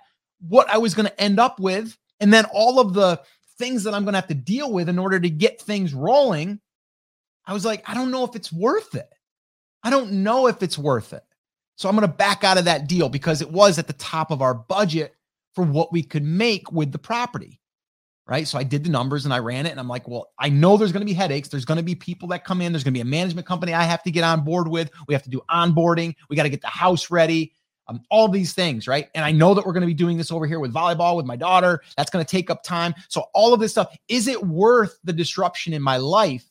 what 0.47 0.69
I 0.71 0.79
was 0.79 0.95
going 0.95 1.07
to 1.07 1.21
end 1.21 1.41
up 1.41 1.59
with 1.61 1.97
and 2.21 2.33
then 2.33 2.45
all 2.53 2.81
of 2.81 2.95
the 2.95 3.21
things 3.59 3.85
that 3.85 3.95
I'm 3.95 4.05
going 4.05 4.13
to 4.13 4.21
have 4.21 4.29
to 4.29 4.35
deal 4.35 4.73
with 4.73 4.89
in 4.89 4.99
order 4.99 5.19
to 5.19 5.31
get 5.31 5.61
things 5.61 5.95
rolling. 5.95 6.61
I 7.47 7.53
was 7.53 7.65
like, 7.65 7.89
I 7.89 7.95
don't 7.95 8.11
know 8.11 8.25
if 8.25 8.37
it's 8.37 8.53
worth 8.53 8.95
it. 8.95 9.09
I 9.83 9.91
don't 9.91 10.23
know 10.23 10.47
if 10.47 10.63
it's 10.63 10.79
worth 10.79 11.13
it. 11.13 11.25
So 11.77 11.89
I'm 11.89 11.95
going 11.95 12.09
to 12.09 12.13
back 12.13 12.45
out 12.45 12.59
of 12.59 12.65
that 12.65 12.89
deal 12.89 13.09
because 13.09 13.41
it 13.41 13.51
was 13.51 13.79
at 13.79 13.87
the 13.87 13.93
top 13.95 14.31
of 14.31 14.43
our 14.43 14.55
budget 14.55 15.15
for 15.59 15.65
what 15.65 15.93
we 15.93 16.05
could 16.05 16.23
make 16.23 16.71
with 16.71 16.93
the 16.93 17.01
property. 17.01 17.59
Right. 18.29 18.47
So 18.47 18.61
I 18.61 18.63
did 18.63 18.85
the 18.85 18.91
numbers 18.91 19.25
and 19.25 19.35
I 19.35 19.41
ran 19.41 19.67
it 19.67 19.71
and 19.71 19.81
I'm 19.81 19.89
like, 19.89 20.07
well, 20.07 20.29
I 20.39 20.51
know 20.51 20.77
there's 20.77 20.93
going 20.93 21.01
to 21.01 21.11
be 21.11 21.15
headaches. 21.15 21.49
There's 21.49 21.65
going 21.65 21.79
to 21.79 21.83
be 21.83 21.97
people 21.97 22.29
that 22.29 22.45
come 22.45 22.61
in. 22.61 22.71
There's 22.71 22.85
going 22.85 22.95
to 22.95 22.97
be 22.97 23.01
a 23.01 23.05
management 23.05 23.45
company 23.45 23.75
I 23.75 23.83
have 23.83 24.05
to 24.05 24.13
get 24.13 24.23
on 24.23 24.45
board 24.45 24.69
with. 24.69 24.89
We 25.09 25.15
have 25.15 25.25
to 25.25 25.31
do 25.31 25.41
onboarding. 25.51 26.15
We 26.31 26.37
got 26.37 26.45
to 26.45 26.49
get 26.49 26.61
the 26.61 26.69
house 26.69 27.11
ready. 27.11 27.55
Um, 27.89 28.03
all 28.09 28.29
these 28.29 28.53
things, 28.53 28.87
right? 28.87 29.09
And 29.17 29.25
I 29.25 29.33
know 29.33 29.53
that 29.53 29.67
we're 29.67 29.73
going 29.73 29.81
to 29.81 29.89
be 29.89 29.95
doing 29.95 30.17
this 30.17 30.31
over 30.31 30.47
here 30.47 30.61
with 30.61 30.73
volleyball 30.73 31.17
with 31.17 31.27
my 31.27 31.35
daughter. 31.35 31.83
That's 31.97 32.11
going 32.11 32.25
to 32.25 32.31
take 32.31 32.51
up 32.51 32.63
time. 32.63 32.95
So 33.09 33.25
all 33.35 33.53
of 33.53 33.59
this 33.59 33.73
stuff, 33.73 33.97
is 34.07 34.29
it 34.29 34.47
worth 34.47 34.97
the 35.03 35.13
disruption 35.13 35.73
in 35.73 35.83
my 35.83 35.97
life 35.97 36.45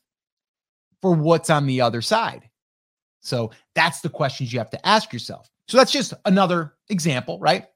for 1.02 1.14
what's 1.14 1.50
on 1.50 1.66
the 1.66 1.80
other 1.80 2.02
side? 2.02 2.50
So 3.22 3.52
that's 3.74 4.02
the 4.02 4.10
questions 4.10 4.52
you 4.52 4.60
have 4.60 4.72
to 4.72 4.86
ask 4.86 5.14
yourself. 5.14 5.50
So 5.70 5.78
that's 5.78 5.94
just 5.94 6.14
another 6.26 6.74
example, 6.90 7.40
right? 7.40 7.68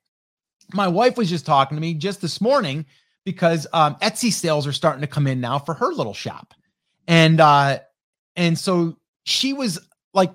My 0.74 0.88
wife 0.88 1.18
was 1.18 1.30
just 1.30 1.46
talking 1.46 1.78
to 1.78 1.82
me 1.82 1.94
just 1.94 2.22
this 2.22 2.42
morning 2.42 2.86
because 3.26 3.68
um, 3.74 3.96
Etsy 4.02 4.32
sales 4.32 4.66
are 4.68 4.72
starting 4.72 5.02
to 5.02 5.08
come 5.08 5.28
in 5.28 5.40
now 5.42 5.60
for 5.60 5.74
her 5.74 5.88
little 5.88 6.14
shop, 6.14 6.54
and 7.08 7.40
uh, 7.40 7.80
and 8.36 8.58
so 8.58 8.98
she 9.24 9.54
was 9.54 9.80
like 10.14 10.34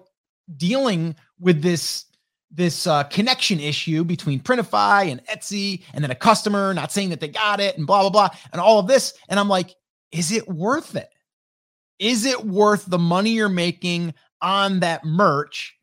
dealing 0.56 1.16
with 1.40 1.62
this 1.62 2.04
this 2.50 2.86
uh, 2.86 3.04
connection 3.04 3.60
issue 3.60 4.04
between 4.04 4.40
Printify 4.40 5.10
and 5.10 5.24
Etsy, 5.26 5.82
and 5.92 6.02
then 6.02 6.10
a 6.10 6.16
customer 6.16 6.72
not 6.72 6.92
saying 6.92 7.10
that 7.10 7.20
they 7.20 7.28
got 7.28 7.60
it, 7.60 7.76
and 7.76 7.86
blah 7.86 8.02
blah 8.02 8.10
blah, 8.10 8.28
and 8.52 8.60
all 8.60 8.78
of 8.78 8.86
this, 8.86 9.14
and 9.28 9.38
I'm 9.38 9.48
like, 9.48 9.74
is 10.12 10.32
it 10.32 10.48
worth 10.48 10.96
it? 10.96 11.10
Is 11.98 12.26
it 12.26 12.44
worth 12.44 12.84
the 12.86 12.98
money 12.98 13.30
you're 13.30 13.48
making 13.48 14.14
on 14.40 14.80
that 14.80 15.04
merch 15.04 15.76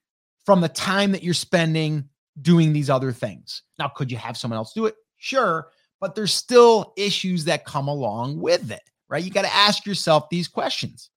from 0.46 0.62
the 0.62 0.70
time 0.70 1.12
that 1.14 1.24
you're 1.24 1.34
spending 1.34 2.10
doing 2.42 2.74
these 2.74 2.90
other 2.90 3.12
things. 3.12 3.64
Now, 3.80 3.88
could 3.88 4.12
you 4.12 4.18
have 4.18 4.38
someone 4.38 4.58
else 4.58 4.74
do 4.74 4.86
it? 4.86 4.96
Sure, 5.18 5.68
but 6.02 6.16
there's 6.16 6.34
still 6.34 6.94
issues 6.98 7.46
that 7.46 7.66
come 7.66 7.88
along 7.88 8.40
with 8.40 8.72
it, 8.72 8.82
right? 9.10 9.24
You 9.24 9.32
got 9.32 9.44
to 9.44 9.54
ask 9.54 9.86
yourself 9.86 10.30
these 10.30 10.48
questions. 10.48 11.10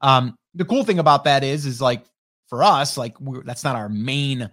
Um, 0.00 0.36
the 0.54 0.64
cool 0.64 0.84
thing 0.84 0.98
about 0.98 1.24
that 1.24 1.44
is, 1.44 1.66
is 1.66 1.80
like 1.80 2.02
for 2.48 2.62
us, 2.62 2.96
like 2.96 3.16
that's 3.44 3.64
not 3.64 3.76
our 3.76 3.88
main 3.88 4.50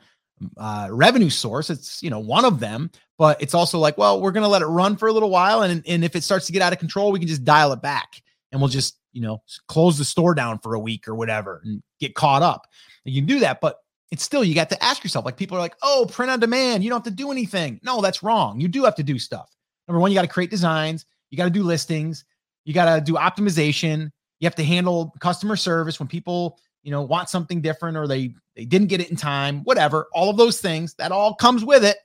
uh, 0.58 0.90
revenue 0.92 1.30
source. 1.30 1.70
It's 1.70 2.04
you 2.04 2.10
know 2.10 2.20
one 2.20 2.46
of 2.46 2.60
them, 2.60 2.92
but 3.18 3.42
it's 3.42 3.54
also 3.54 3.80
like, 3.80 3.98
well, 3.98 4.22
we're 4.22 4.32
gonna 4.32 4.48
let 4.48 4.62
it 4.62 4.68
run 4.68 4.98
for 4.98 5.08
a 5.08 5.14
little 5.14 5.30
while, 5.30 5.62
and 5.64 5.84
and 5.88 6.04
if 6.04 6.16
it 6.16 6.24
starts 6.24 6.46
to 6.48 6.52
get 6.52 6.62
out 6.62 6.74
of 6.74 6.80
control, 6.80 7.12
we 7.12 7.20
can 7.20 7.28
just 7.28 7.44
dial 7.44 7.72
it 7.74 7.82
back, 7.82 8.22
and 8.52 8.62
we'll 8.62 8.70
just 8.70 8.98
you 9.14 9.22
know 9.22 9.42
close 9.68 9.98
the 9.98 10.06
store 10.06 10.36
down 10.36 10.60
for 10.60 10.74
a 10.76 10.80
week 10.80 11.08
or 11.08 11.16
whatever, 11.16 11.62
and 11.64 11.82
get 12.00 12.16
caught 12.16 12.42
up. 12.42 12.68
You 13.06 13.22
can 13.22 13.28
do 13.28 13.40
that, 13.40 13.62
but 13.62 13.78
it's 14.12 14.24
still 14.24 14.44
you 14.44 14.56
got 14.56 14.70
to 14.70 14.84
ask 14.84 15.04
yourself 15.04 15.26
like 15.26 15.38
people 15.38 15.58
are 15.58 15.62
like 15.62 15.76
oh 15.82 16.08
print 16.12 16.32
on 16.32 16.40
demand 16.40 16.84
you 16.84 16.90
don't 16.90 17.04
have 17.04 17.12
to 17.12 17.24
do 17.24 17.32
anything. 17.32 17.80
No 17.84 18.02
that's 18.02 18.24
wrong. 18.24 18.60
You 18.60 18.68
do 18.68 18.84
have 18.84 18.96
to 18.96 19.04
do 19.04 19.20
stuff. 19.20 19.56
Number 19.88 20.00
one 20.00 20.12
you 20.12 20.16
got 20.16 20.24
to 20.24 20.28
create 20.28 20.50
designs 20.50 21.06
you 21.30 21.38
got 21.38 21.46
to 21.46 21.50
do 21.50 21.64
listings 21.64 22.26
you 22.66 22.74
got 22.74 22.94
to 22.94 23.02
do 23.02 23.14
optimization 23.14 24.12
you 24.40 24.46
have 24.46 24.56
to 24.56 24.64
handle 24.64 25.14
customer 25.20 25.56
service 25.56 26.00
when 26.00 26.08
people 26.08 26.60
you 26.84 26.92
know 26.92 27.02
want 27.02 27.30
something 27.30 27.62
different 27.62 27.98
or 27.98 28.08
they 28.08 28.34
they 28.56 28.66
didn't 28.66 28.88
get 28.88 29.02
it 29.02 29.10
in 29.10 29.16
time 29.16 29.62
whatever 29.64 30.08
all 30.14 30.30
of 30.30 30.38
those 30.38 30.62
things 30.62 30.94
that 30.96 31.12
all 31.12 31.34
comes 31.34 31.66
with 31.66 31.84
it 31.84 31.98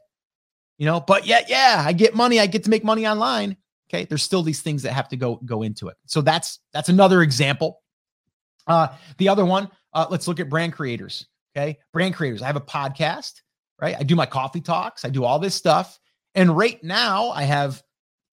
you 0.78 0.86
know 0.86 1.00
but 1.00 1.26
yet 1.26 1.48
yeah 1.48 1.82
i 1.86 1.92
get 1.92 2.14
money 2.14 2.40
i 2.40 2.46
get 2.46 2.64
to 2.64 2.70
make 2.70 2.82
money 2.82 3.06
online 3.06 3.56
okay? 3.90 4.04
There's 4.04 4.22
still 4.22 4.42
these 4.42 4.62
things 4.62 4.82
that 4.84 4.92
have 4.92 5.08
to 5.08 5.16
go 5.16 5.36
go 5.44 5.62
into 5.62 5.88
it. 5.88 5.96
So 6.06 6.20
that's 6.20 6.60
that's 6.72 6.88
another 6.88 7.22
example. 7.22 7.82
Uh 8.66 8.88
the 9.18 9.28
other 9.28 9.44
one 9.44 9.68
uh 9.92 10.06
let's 10.10 10.28
look 10.28 10.40
at 10.40 10.48
brand 10.48 10.72
creators 10.72 11.26
Okay. 11.56 11.78
Brand 11.92 12.14
creators. 12.14 12.42
I 12.42 12.46
have 12.46 12.56
a 12.56 12.60
podcast, 12.60 13.40
right? 13.80 13.96
I 13.98 14.02
do 14.02 14.14
my 14.14 14.26
coffee 14.26 14.60
talks, 14.60 15.04
I 15.04 15.10
do 15.10 15.24
all 15.24 15.38
this 15.38 15.54
stuff. 15.54 15.98
And 16.34 16.56
right 16.56 16.82
now, 16.84 17.30
I 17.30 17.42
have 17.42 17.82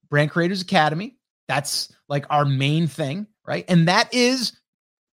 Brand 0.09 0.31
Creators 0.31 0.61
Academy. 0.61 1.17
That's 1.47 1.91
like 2.07 2.25
our 2.29 2.45
main 2.45 2.87
thing, 2.87 3.27
right? 3.45 3.65
And 3.67 3.87
that 3.87 4.13
is, 4.13 4.57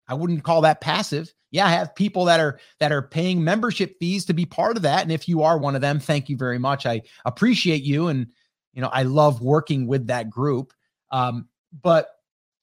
I 0.09 0.14
wouldn't 0.14 0.45
call 0.45 0.62
that 0.62 0.80
passive. 0.80 1.33
Yeah, 1.50 1.66
I 1.66 1.71
have 1.71 1.95
people 1.95 2.26
that 2.26 2.38
are 2.38 2.61
that 2.78 2.92
are 2.92 3.02
paying 3.02 3.42
membership 3.42 3.97
fees 3.99 4.26
to 4.26 4.35
be 4.35 4.47
part 4.47 4.76
of 4.76 4.85
that. 4.85 5.02
And 5.02 5.11
if 5.11 5.28
you 5.28 5.42
are 5.42 5.59
one 5.59 5.75
of 5.75 5.80
them, 5.80 5.99
thank 5.99 6.28
you 6.28 6.37
very 6.37 6.59
much. 6.59 6.87
I 6.87 7.02
appreciate 7.25 7.83
you, 7.83 8.07
and 8.07 8.28
you 8.73 8.80
know 8.80 8.88
I 8.88 9.02
love 9.02 9.42
working 9.42 9.88
with 9.88 10.07
that 10.07 10.30
group. 10.30 10.73
Um, 11.11 11.49
but 11.83 12.09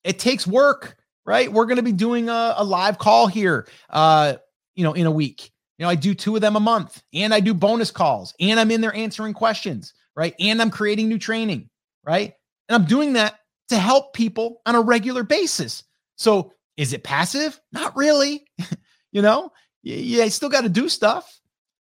it 0.06 0.20
takes 0.20 0.48
work, 0.48 0.98
right? 1.25 1.51
We're 1.51 1.65
going 1.65 1.77
to 1.77 1.84
be 1.84 1.91
doing 1.91 2.29
a, 2.29 2.56
a 2.58 2.63
live 2.63 2.98
call 2.98 3.27
here. 3.27 3.67
Uh, 3.89 4.36
you 4.77 4.84
know, 4.84 4.93
in 4.93 5.05
a 5.05 5.12
week. 5.12 5.51
You 5.77 5.84
know, 5.84 5.89
I 5.89 5.96
do 5.96 6.13
two 6.13 6.36
of 6.36 6.41
them 6.41 6.55
a 6.55 6.62
month 6.62 7.03
and 7.13 7.34
I 7.34 7.39
do 7.41 7.53
bonus 7.53 7.91
calls 7.91 8.34
and 8.39 8.60
I'm 8.60 8.72
in 8.72 8.81
there 8.81 8.96
answering 8.96 9.34
questions, 9.34 9.93
right? 10.15 10.34
And 10.39 10.62
I'm 10.62 10.72
creating 10.72 11.10
new 11.10 11.19
training, 11.19 11.69
right? 12.05 12.34
And 12.69 12.75
I'm 12.75 12.88
doing 12.88 13.13
that 13.13 13.39
to 13.69 13.77
help 13.77 14.13
people 14.13 14.62
on 14.65 14.75
a 14.75 14.81
regular 14.81 15.24
basis. 15.24 15.84
So 16.15 16.53
is 16.77 16.93
it 16.93 17.03
passive? 17.03 17.60
Not 17.72 17.96
really. 17.98 18.48
you 19.12 19.22
know, 19.22 19.51
yeah, 19.84 20.24
I 20.24 20.29
still 20.29 20.50
got 20.50 20.62
to 20.62 20.69
do 20.69 20.89
stuff. 20.89 21.39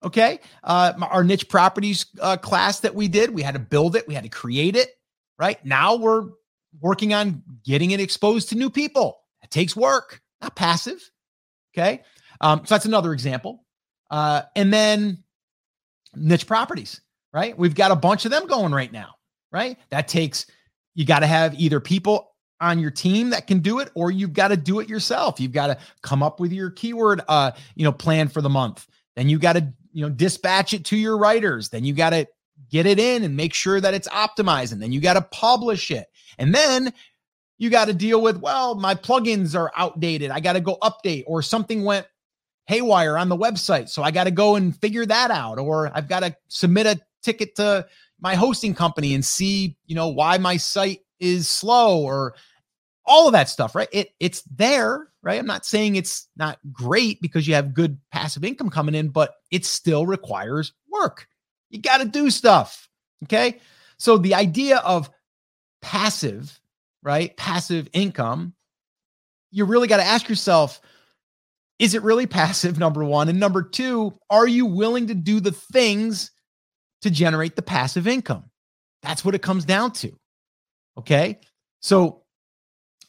Okay. 0.05 0.41
Uh, 0.63 0.93
our 1.01 1.25
niche 1.25 1.49
properties 1.49 2.07
uh, 2.21 2.37
class 2.37 2.81
that 2.81 2.95
we 2.95 3.09
did, 3.09 3.35
we 3.35 3.43
had 3.43 3.55
to 3.55 3.61
build 3.61 3.97
it, 3.97 4.07
we 4.07 4.15
had 4.15 4.25
to 4.25 4.31
create 4.31 4.77
it, 4.77 4.91
right? 5.39 5.65
Now 5.65 5.97
we're 5.97 6.29
working 6.81 7.15
on 7.15 7.43
getting 7.65 7.91
it 7.91 8.01
exposed 8.01 8.51
to 8.51 8.55
new 8.55 8.71
people. 8.71 9.19
It 9.43 9.51
takes 9.51 9.75
work, 9.75 10.21
not 10.41 10.55
passive. 10.55 11.11
Okay. 11.75 12.03
Um, 12.41 12.61
so 12.65 12.75
that's 12.75 12.85
another 12.87 13.13
example. 13.13 13.65
Uh, 14.11 14.43
and 14.57 14.73
then 14.73 15.23
niche 16.15 16.47
properties, 16.47 17.01
right? 17.33 17.57
We've 17.59 17.75
got 17.75 17.91
a 17.91 17.97
bunch 17.97 18.25
of 18.25 18.31
them 18.31 18.47
going 18.47 18.73
right 18.73 18.93
now, 18.93 19.15
right? 19.53 19.77
That 19.91 20.09
takes, 20.09 20.47
you 20.95 21.05
got 21.05 21.21
to 21.21 21.27
have 21.27 21.55
either 21.59 21.81
people 21.81 22.33
on 22.61 22.79
your 22.79 22.91
team 22.91 23.31
that 23.31 23.47
can 23.47 23.61
do 23.61 23.79
it 23.79 23.91
or 23.95 24.11
you've 24.11 24.33
got 24.33 24.49
to 24.49 24.57
do 24.57 24.81
it 24.81 24.89
yourself. 24.89 25.39
You've 25.39 25.53
got 25.53 25.69
to 25.69 25.79
come 26.03 26.23
up 26.23 26.41
with 26.41 26.53
your 26.53 26.71
keyword, 26.71 27.21
uh, 27.29 27.53
you 27.75 27.85
know, 27.85 27.93
plan 27.93 28.29
for 28.29 28.41
the 28.41 28.49
month. 28.49 28.87
Then 29.15 29.29
you 29.29 29.39
got 29.39 29.55
to, 29.55 29.73
you 29.93 30.03
know, 30.03 30.11
dispatch 30.11 30.75
it 30.75 30.85
to 30.87 30.97
your 30.97 31.19
writers. 31.19 31.69
Then 31.69 31.85
you 31.85 31.93
got 31.93 32.11
to 32.11 32.27
get 32.71 32.87
it 32.87 32.99
in 32.99 33.25
and 33.25 33.37
make 33.37 33.55
sure 33.55 33.81
that 33.81 33.95
it's 33.95 34.09
optimized. 34.09 34.73
And 34.73 34.83
then 34.83 34.93
you 34.93 35.01
got 35.01 35.15
to 35.15 35.23
publish 35.23 35.91
it. 35.91 36.07
And 36.39 36.55
then 36.55 36.93
you 37.59 37.71
got 37.71 37.87
to 37.87 37.95
deal 37.95 38.21
with, 38.21 38.39
well, 38.39 38.75
my 38.75 38.95
plugins 38.95 39.57
are 39.57 39.73
outdated. 39.77 40.31
I 40.31 40.41
got 40.41 40.55
to 40.55 40.61
go 40.61 40.79
update 40.83 41.25
or 41.27 41.43
something 41.43 41.85
went 41.85 42.07
haywire 42.69 43.17
on 43.17 43.31
the 43.31 43.37
website. 43.37 43.89
So 43.89 44.03
I 44.03 44.11
got 44.11 44.25
to 44.25 44.31
go 44.31 44.55
and 44.55 44.77
figure 44.77 45.07
that 45.07 45.31
out. 45.31 45.59
Or 45.59 45.91
I've 45.93 46.09
got 46.09 46.21
to 46.21 46.37
submit 46.49 46.87
a 46.87 47.01
ticket 47.23 47.57
to 47.57 47.87
my 48.21 48.35
hosting 48.35 48.75
company 48.75 49.15
and 49.15 49.25
see, 49.25 49.77
you 49.87 49.95
know, 49.95 50.09
why 50.09 50.37
my 50.37 50.59
site 50.59 51.01
is 51.19 51.49
slow 51.49 52.03
or 52.03 52.35
all 53.07 53.27
of 53.27 53.33
that 53.33 53.49
stuff, 53.49 53.75
right? 53.75 53.89
It 53.91 54.11
it's 54.21 54.43
there, 54.43 55.09
right? 55.23 55.39
I'm 55.39 55.47
not 55.47 55.65
saying 55.65 55.97
it's 55.97 56.29
not 56.37 56.59
great 56.71 57.23
because 57.23 57.49
you 57.49 57.55
have 57.55 57.73
good 57.73 57.99
passive 58.13 58.45
income 58.45 58.69
coming 58.69 58.95
in, 58.95 59.09
but 59.09 59.35
it 59.51 59.65
still 59.65 60.05
requires 60.05 60.75
work. 60.93 61.27
You 61.71 61.81
got 61.81 61.99
to 61.99 62.05
do 62.05 62.29
stuff. 62.29 62.87
Okay. 63.25 63.61
So 63.97 64.19
the 64.19 64.35
idea 64.35 64.77
of 64.79 65.11
passive, 65.81 66.61
right? 67.03 67.35
Passive 67.39 67.89
income, 67.95 68.53
you 69.51 69.65
really 69.65 69.89
got 69.89 69.97
to 69.97 70.05
ask 70.05 70.29
yourself, 70.29 70.83
is 71.79 71.95
it 71.95 72.03
really 72.03 72.27
passive? 72.27 72.79
Number 72.79 73.05
one. 73.05 73.29
And 73.29 73.41
number 73.41 73.63
two, 73.63 74.13
are 74.31 74.47
you 74.47 74.67
willing 74.67 75.07
to 75.09 75.15
do 75.15 75.41
the 75.41 75.53
things 75.53 76.31
to 77.03 77.11
generate 77.11 77.57
the 77.57 77.63
passive 77.63 78.07
income? 78.07 78.45
That's 79.03 79.25
what 79.25 79.35
it 79.35 79.43
comes 79.43 79.65
down 79.65 79.93
to. 79.93 80.13
Okay. 80.99 81.39
So 81.81 82.23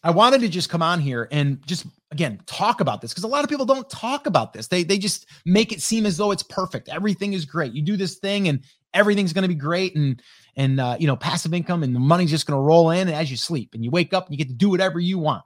I 0.04 0.12
wanted 0.12 0.42
to 0.42 0.50
just 0.50 0.70
come 0.70 0.82
on 0.82 1.02
here 1.02 1.28
and 1.32 1.66
just 1.66 1.86
again 2.12 2.40
talk 2.46 2.80
about 2.80 3.02
this 3.02 3.12
because 3.12 3.24
a 3.24 3.28
lot 3.28 3.44
of 3.44 3.50
people 3.50 3.66
don't 3.66 3.90
talk 3.90 4.28
about 4.28 4.54
this. 4.54 4.68
They 4.68 4.84
they 4.84 4.98
just 4.98 5.26
make 5.46 5.72
it 5.72 5.82
seem 5.82 6.06
as 6.06 6.16
though 6.18 6.32
it's 6.32 6.44
perfect. 6.44 6.90
Everything 6.90 7.34
is 7.34 7.46
great. 7.46 7.74
You 7.74 7.82
do 7.82 7.98
this 7.98 8.20
thing 8.20 8.48
and 8.48 8.64
everything's 8.94 9.34
going 9.34 9.44
to 9.44 9.50
be 9.50 9.56
great 9.56 9.96
and 9.96 10.22
and 10.56 10.80
uh, 10.80 10.96
you 11.00 11.08
know 11.08 11.16
passive 11.16 11.54
income 11.54 11.84
and 11.84 11.94
the 11.94 12.00
money's 12.00 12.30
just 12.30 12.46
going 12.46 12.58
to 12.58 12.62
roll 12.62 12.92
in 12.92 13.10
as 13.10 13.30
you 13.30 13.38
sleep 13.38 13.72
and 13.74 13.84
you 13.84 13.92
wake 13.92 14.14
up 14.14 14.28
and 14.28 14.34
you 14.34 14.38
get 14.38 14.50
to 14.50 14.56
do 14.56 14.70
whatever 14.70 15.00
you 15.00 15.18
want. 15.18 15.44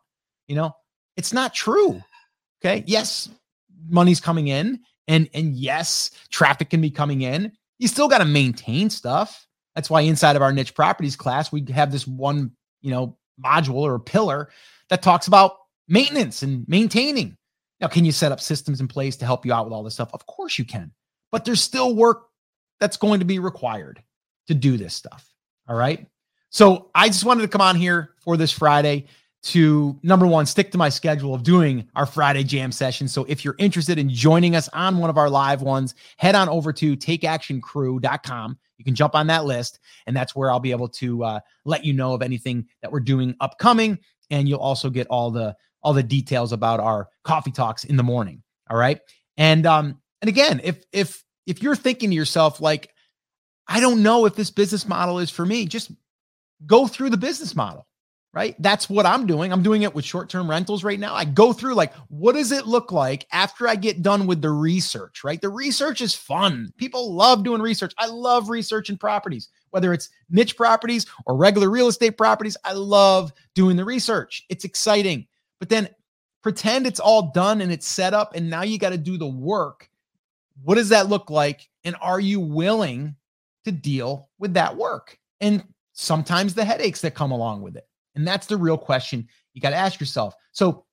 You 0.48 0.56
know, 0.56 0.76
it's 1.18 1.34
not 1.34 1.54
true. 1.54 2.02
Okay. 2.64 2.84
Yes, 2.88 3.30
money's 3.90 4.22
coming 4.22 4.48
in 4.48 4.80
and 5.08 5.30
and 5.34 5.56
yes, 5.56 6.12
traffic 6.30 6.70
can 6.70 6.82
be 6.82 6.90
coming 6.90 7.22
in. 7.22 7.52
You 7.80 7.88
still 7.88 8.08
got 8.08 8.20
to 8.20 8.26
maintain 8.26 8.90
stuff. 8.90 9.46
That's 9.76 9.90
why 9.90 10.02
inside 10.02 10.36
of 10.36 10.42
our 10.42 10.54
niche 10.54 10.76
properties 10.76 11.16
class, 11.16 11.52
we 11.52 11.66
have 11.74 11.92
this 11.92 12.08
one, 12.08 12.52
you 12.82 12.92
know, 12.92 13.18
module 13.44 13.76
or 13.76 14.00
pillar 14.00 14.50
that 14.90 15.02
talks 15.02 15.28
about 15.28 15.58
maintenance 15.88 16.44
and 16.44 16.68
maintaining. 16.68 17.36
Now, 17.82 17.88
can 17.88 18.06
you 18.06 18.12
set 18.12 18.32
up 18.32 18.40
systems 18.40 18.80
in 18.80 18.88
place 18.88 19.18
to 19.18 19.26
help 19.26 19.46
you 19.46 19.54
out 19.54 19.66
with 19.66 19.74
all 19.74 19.84
this 19.84 19.96
stuff? 19.96 20.14
Of 20.14 20.26
course 20.26 20.58
you 20.58 20.64
can. 20.64 20.92
But 21.32 21.44
there's 21.44 21.62
still 21.62 21.96
work 21.96 22.28
that's 22.80 22.98
going 22.98 23.20
to 23.20 23.26
be 23.26 23.40
required 23.40 24.02
to 24.48 24.54
do 24.54 24.78
this 24.78 24.94
stuff. 24.94 25.28
All 25.68 25.76
right. 25.76 26.06
So 26.50 26.92
I 26.94 27.08
just 27.08 27.26
wanted 27.26 27.42
to 27.42 27.48
come 27.48 27.62
on 27.62 27.76
here 27.76 28.14
for 28.20 28.38
this 28.38 28.52
Friday 28.52 29.08
to 29.44 30.00
number 30.04 30.26
one, 30.26 30.46
stick 30.46 30.72
to 30.72 30.78
my 30.78 30.88
schedule 30.88 31.34
of 31.34 31.44
doing 31.44 31.88
our 31.96 32.06
Friday 32.06 32.44
jam 32.44 32.72
session. 32.72 33.10
So 33.10 33.26
if 33.26 33.44
you're 33.44 33.56
interested 33.60 34.00
in 34.00 34.10
joining 34.10 34.56
us 34.56 34.70
on 34.70 34.98
one 34.98 35.10
of 35.10 35.18
our 35.18 35.30
live 35.30 35.62
ones, 35.62 35.96
head 36.18 36.34
on 36.34 36.48
over 36.48 36.72
to 36.74 36.96
takeactioncrew.com. 36.96 38.58
You 38.78 38.86
can 38.86 38.96
jump 38.96 39.16
on 39.16 39.28
that 39.28 39.44
list, 39.46 39.80
and 40.08 40.16
that's 40.16 40.34
where 40.34 40.50
I'll 40.50 40.62
be 40.62 40.72
able 40.72 40.88
to 40.90 41.24
uh, 41.24 41.40
let 41.66 41.84
you 41.84 41.94
know 41.94 42.14
of 42.14 42.22
anything 42.22 42.68
that 42.82 42.92
we're 42.92 43.02
doing 43.02 43.36
upcoming. 43.42 44.00
And 44.30 44.48
you'll 44.48 44.60
also 44.60 44.90
get 44.90 45.08
all 45.08 45.30
the 45.30 45.56
all 45.84 45.94
the 45.94 46.04
details 46.04 46.54
about 46.54 46.80
our 46.80 47.10
coffee 47.24 47.52
talks 47.52 47.84
in 47.84 47.98
the 47.98 48.04
morning. 48.04 48.42
All 48.70 48.78
right. 48.78 49.00
And 49.36 49.66
um, 49.66 50.02
and 50.22 50.30
again, 50.30 50.62
if 50.64 50.84
if 50.94 51.22
if 51.46 51.62
you're 51.62 51.76
thinking 51.76 52.12
to 52.12 52.16
yourself, 52.16 52.62
like, 52.62 52.94
I 53.68 53.82
don't 53.82 54.04
know 54.04 54.26
if 54.26 54.36
this 54.36 54.52
business 54.52 54.88
model 54.88 55.20
is 55.20 55.30
for 55.30 55.46
me, 55.46 55.66
just 55.66 55.92
go 56.66 56.88
through 56.88 57.10
the 57.10 57.18
business 57.18 57.56
model 57.56 57.86
right? 58.34 58.56
That's 58.60 58.90
what 58.90 59.06
I'm 59.06 59.28
doing. 59.28 59.54
I'm 59.54 59.62
doing 59.62 59.84
it 59.84 59.94
with 59.94 60.06
short 60.06 60.28
term 60.28 60.50
rentals 60.50 60.84
right 60.84 61.00
now. 61.00 61.14
I 61.14 61.24
go 61.24 61.54
through 61.54 61.76
like, 61.76 61.94
what 62.10 62.34
does 62.34 62.52
it 62.52 62.66
look 62.66 62.92
like 62.92 63.28
after 63.32 63.68
I 63.68 63.76
get 63.76 64.02
done 64.02 64.26
with 64.26 64.42
the 64.42 64.50
research, 64.50 65.24
right? 65.24 65.40
The 65.40 65.50
research 65.50 66.02
is 66.02 66.16
fun. 66.16 66.74
People 66.78 67.14
love 67.14 67.44
doing 67.44 67.62
research. 67.62 67.94
I 67.98 68.08
love 68.08 68.50
researching 68.50 68.98
properties, 68.98 69.50
whether 69.70 69.94
it's 69.94 70.10
niche 70.30 70.58
properties 70.58 71.06
or 71.28 71.38
regular 71.38 71.70
real 71.70 71.88
estate 71.88 72.18
properties. 72.18 72.58
I 72.64 72.74
love 72.74 73.32
doing 73.54 73.78
the 73.78 73.86
research. 73.86 74.46
It's 74.50 74.66
exciting. 74.66 75.28
But 75.60 75.70
then 75.70 75.88
pretend 76.42 76.88
it's 76.88 77.00
all 77.00 77.32
done 77.32 77.62
and 77.62 77.72
it's 77.72 77.88
set 77.88 78.14
up, 78.14 78.36
and 78.36 78.50
now 78.50 78.64
you 78.64 78.80
got 78.80 78.90
to 78.90 78.98
do 78.98 79.18
the 79.18 79.28
work. 79.28 79.90
What 80.64 80.76
does 80.76 80.90
that 80.90 81.08
look 81.08 81.30
like? 81.30 81.70
And 81.84 81.96
are 82.02 82.20
you 82.20 82.40
willing 82.40 83.16
to 83.66 83.72
deal 83.72 84.30
with 84.40 84.56
that 84.56 84.76
work? 84.76 85.18
And 85.40 85.64
sometimes 85.94 86.54
the 86.54 86.66
headaches 86.66 87.02
that 87.02 87.16
come 87.16 87.32
along 87.32 87.62
with 87.62 87.76
it. 87.76 87.88
And 88.16 88.28
that's 88.28 88.48
the 88.48 88.58
real 88.58 88.78
question 88.78 89.28
you 89.54 89.62
got 89.62 89.72
to 89.72 89.76
ask 89.76 90.00
yourself. 90.00 90.36
So 90.52 90.86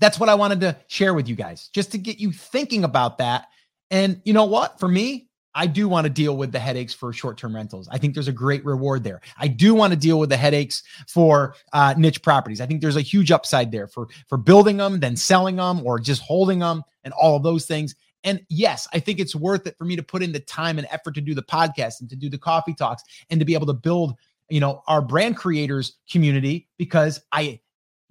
that's 0.00 0.18
what 0.18 0.28
I 0.28 0.34
wanted 0.34 0.60
to 0.60 0.76
share 0.88 1.14
with 1.14 1.28
you 1.28 1.36
guys, 1.36 1.68
just 1.72 1.92
to 1.92 1.98
get 1.98 2.18
you 2.18 2.32
thinking 2.32 2.84
about 2.84 3.18
that. 3.18 3.46
And 3.90 4.20
you 4.24 4.32
know 4.32 4.44
what? 4.44 4.78
For 4.80 4.88
me, 4.88 5.28
I 5.54 5.66
do 5.66 5.88
want 5.88 6.04
to 6.04 6.10
deal 6.10 6.36
with 6.36 6.50
the 6.50 6.58
headaches 6.58 6.92
for 6.92 7.12
short 7.12 7.38
term 7.38 7.54
rentals. 7.54 7.88
I 7.90 7.98
think 7.98 8.14
there's 8.14 8.28
a 8.28 8.32
great 8.32 8.64
reward 8.64 9.04
there. 9.04 9.20
I 9.38 9.46
do 9.46 9.74
want 9.74 9.92
to 9.92 9.98
deal 9.98 10.18
with 10.18 10.30
the 10.30 10.36
headaches 10.36 10.82
for 11.06 11.54
uh, 11.72 11.94
niche 11.96 12.22
properties. 12.22 12.60
I 12.60 12.66
think 12.66 12.80
there's 12.80 12.96
a 12.96 13.02
huge 13.02 13.30
upside 13.30 13.70
there 13.70 13.86
for, 13.86 14.08
for 14.26 14.36
building 14.36 14.78
them, 14.78 14.98
then 14.98 15.16
selling 15.16 15.56
them, 15.56 15.86
or 15.86 16.00
just 16.00 16.22
holding 16.22 16.58
them, 16.58 16.82
and 17.04 17.14
all 17.14 17.36
of 17.36 17.44
those 17.44 17.66
things. 17.66 17.94
And 18.24 18.40
yes, 18.48 18.88
I 18.92 18.98
think 18.98 19.20
it's 19.20 19.36
worth 19.36 19.66
it 19.66 19.76
for 19.76 19.84
me 19.84 19.96
to 19.96 20.02
put 20.02 20.22
in 20.22 20.32
the 20.32 20.40
time 20.40 20.78
and 20.78 20.88
effort 20.90 21.14
to 21.14 21.20
do 21.20 21.34
the 21.34 21.42
podcast 21.42 22.00
and 22.00 22.08
to 22.10 22.16
do 22.16 22.28
the 22.28 22.38
coffee 22.38 22.74
talks 22.74 23.04
and 23.30 23.38
to 23.38 23.44
be 23.44 23.54
able 23.54 23.66
to 23.66 23.74
build 23.74 24.14
you 24.54 24.60
know, 24.60 24.84
our 24.86 25.02
brand 25.02 25.36
creators 25.36 25.96
community 26.08 26.68
because 26.78 27.20
I 27.32 27.58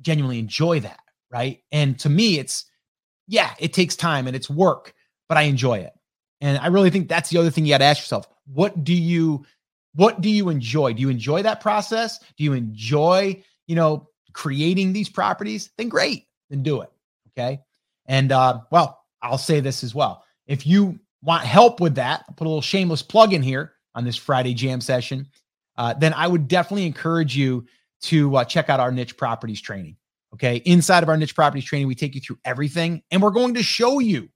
genuinely 0.01 0.39
enjoy 0.39 0.81
that. 0.81 0.99
Right. 1.31 1.63
And 1.71 1.97
to 1.99 2.09
me, 2.09 2.37
it's, 2.37 2.65
yeah, 3.29 3.53
it 3.59 3.71
takes 3.71 3.95
time 3.95 4.27
and 4.27 4.35
it's 4.35 4.49
work, 4.49 4.93
but 5.29 5.37
I 5.37 5.43
enjoy 5.43 5.77
it. 5.77 5.93
And 6.41 6.57
I 6.57 6.67
really 6.67 6.89
think 6.89 7.07
that's 7.07 7.29
the 7.29 7.37
other 7.37 7.49
thing 7.49 7.65
you 7.65 7.71
got 7.71 7.77
to 7.77 7.85
ask 7.85 8.01
yourself. 8.01 8.27
What 8.45 8.83
do 8.83 8.93
you, 8.93 9.45
what 9.95 10.19
do 10.19 10.29
you 10.29 10.49
enjoy? 10.49 10.91
Do 10.91 11.01
you 11.01 11.07
enjoy 11.07 11.43
that 11.43 11.61
process? 11.61 12.19
Do 12.35 12.43
you 12.43 12.51
enjoy, 12.51 13.41
you 13.67 13.77
know, 13.77 14.09
creating 14.33 14.91
these 14.91 15.07
properties? 15.07 15.69
Then 15.77 15.87
great, 15.87 16.25
then 16.49 16.61
do 16.61 16.81
it. 16.81 16.91
Okay. 17.29 17.61
And, 18.05 18.33
uh, 18.33 18.59
well, 18.69 18.99
I'll 19.21 19.37
say 19.37 19.61
this 19.61 19.81
as 19.81 19.95
well. 19.95 20.25
If 20.45 20.67
you 20.67 20.99
want 21.21 21.45
help 21.45 21.79
with 21.79 21.95
that, 21.95 22.25
I'll 22.27 22.35
put 22.35 22.47
a 22.47 22.49
little 22.49 22.61
shameless 22.61 23.01
plug 23.01 23.31
in 23.31 23.43
here 23.43 23.71
on 23.95 24.03
this 24.03 24.17
Friday 24.17 24.53
jam 24.53 24.81
session 24.81 25.29
uh, 25.77 25.93
then 25.93 26.13
I 26.13 26.27
would 26.27 26.47
definitely 26.47 26.85
encourage 26.85 27.35
you 27.35 27.65
to 28.03 28.35
uh, 28.37 28.45
check 28.45 28.69
out 28.69 28.79
our 28.79 28.91
niche 28.91 29.17
properties 29.17 29.61
training. 29.61 29.97
Okay. 30.33 30.57
Inside 30.65 31.03
of 31.03 31.09
our 31.09 31.17
niche 31.17 31.35
properties 31.35 31.65
training, 31.65 31.87
we 31.87 31.95
take 31.95 32.15
you 32.15 32.21
through 32.21 32.39
everything 32.43 33.01
and 33.11 33.21
we're 33.21 33.29
going 33.29 33.53
to 33.53 33.63
show 33.63 33.99
you, 33.99 34.29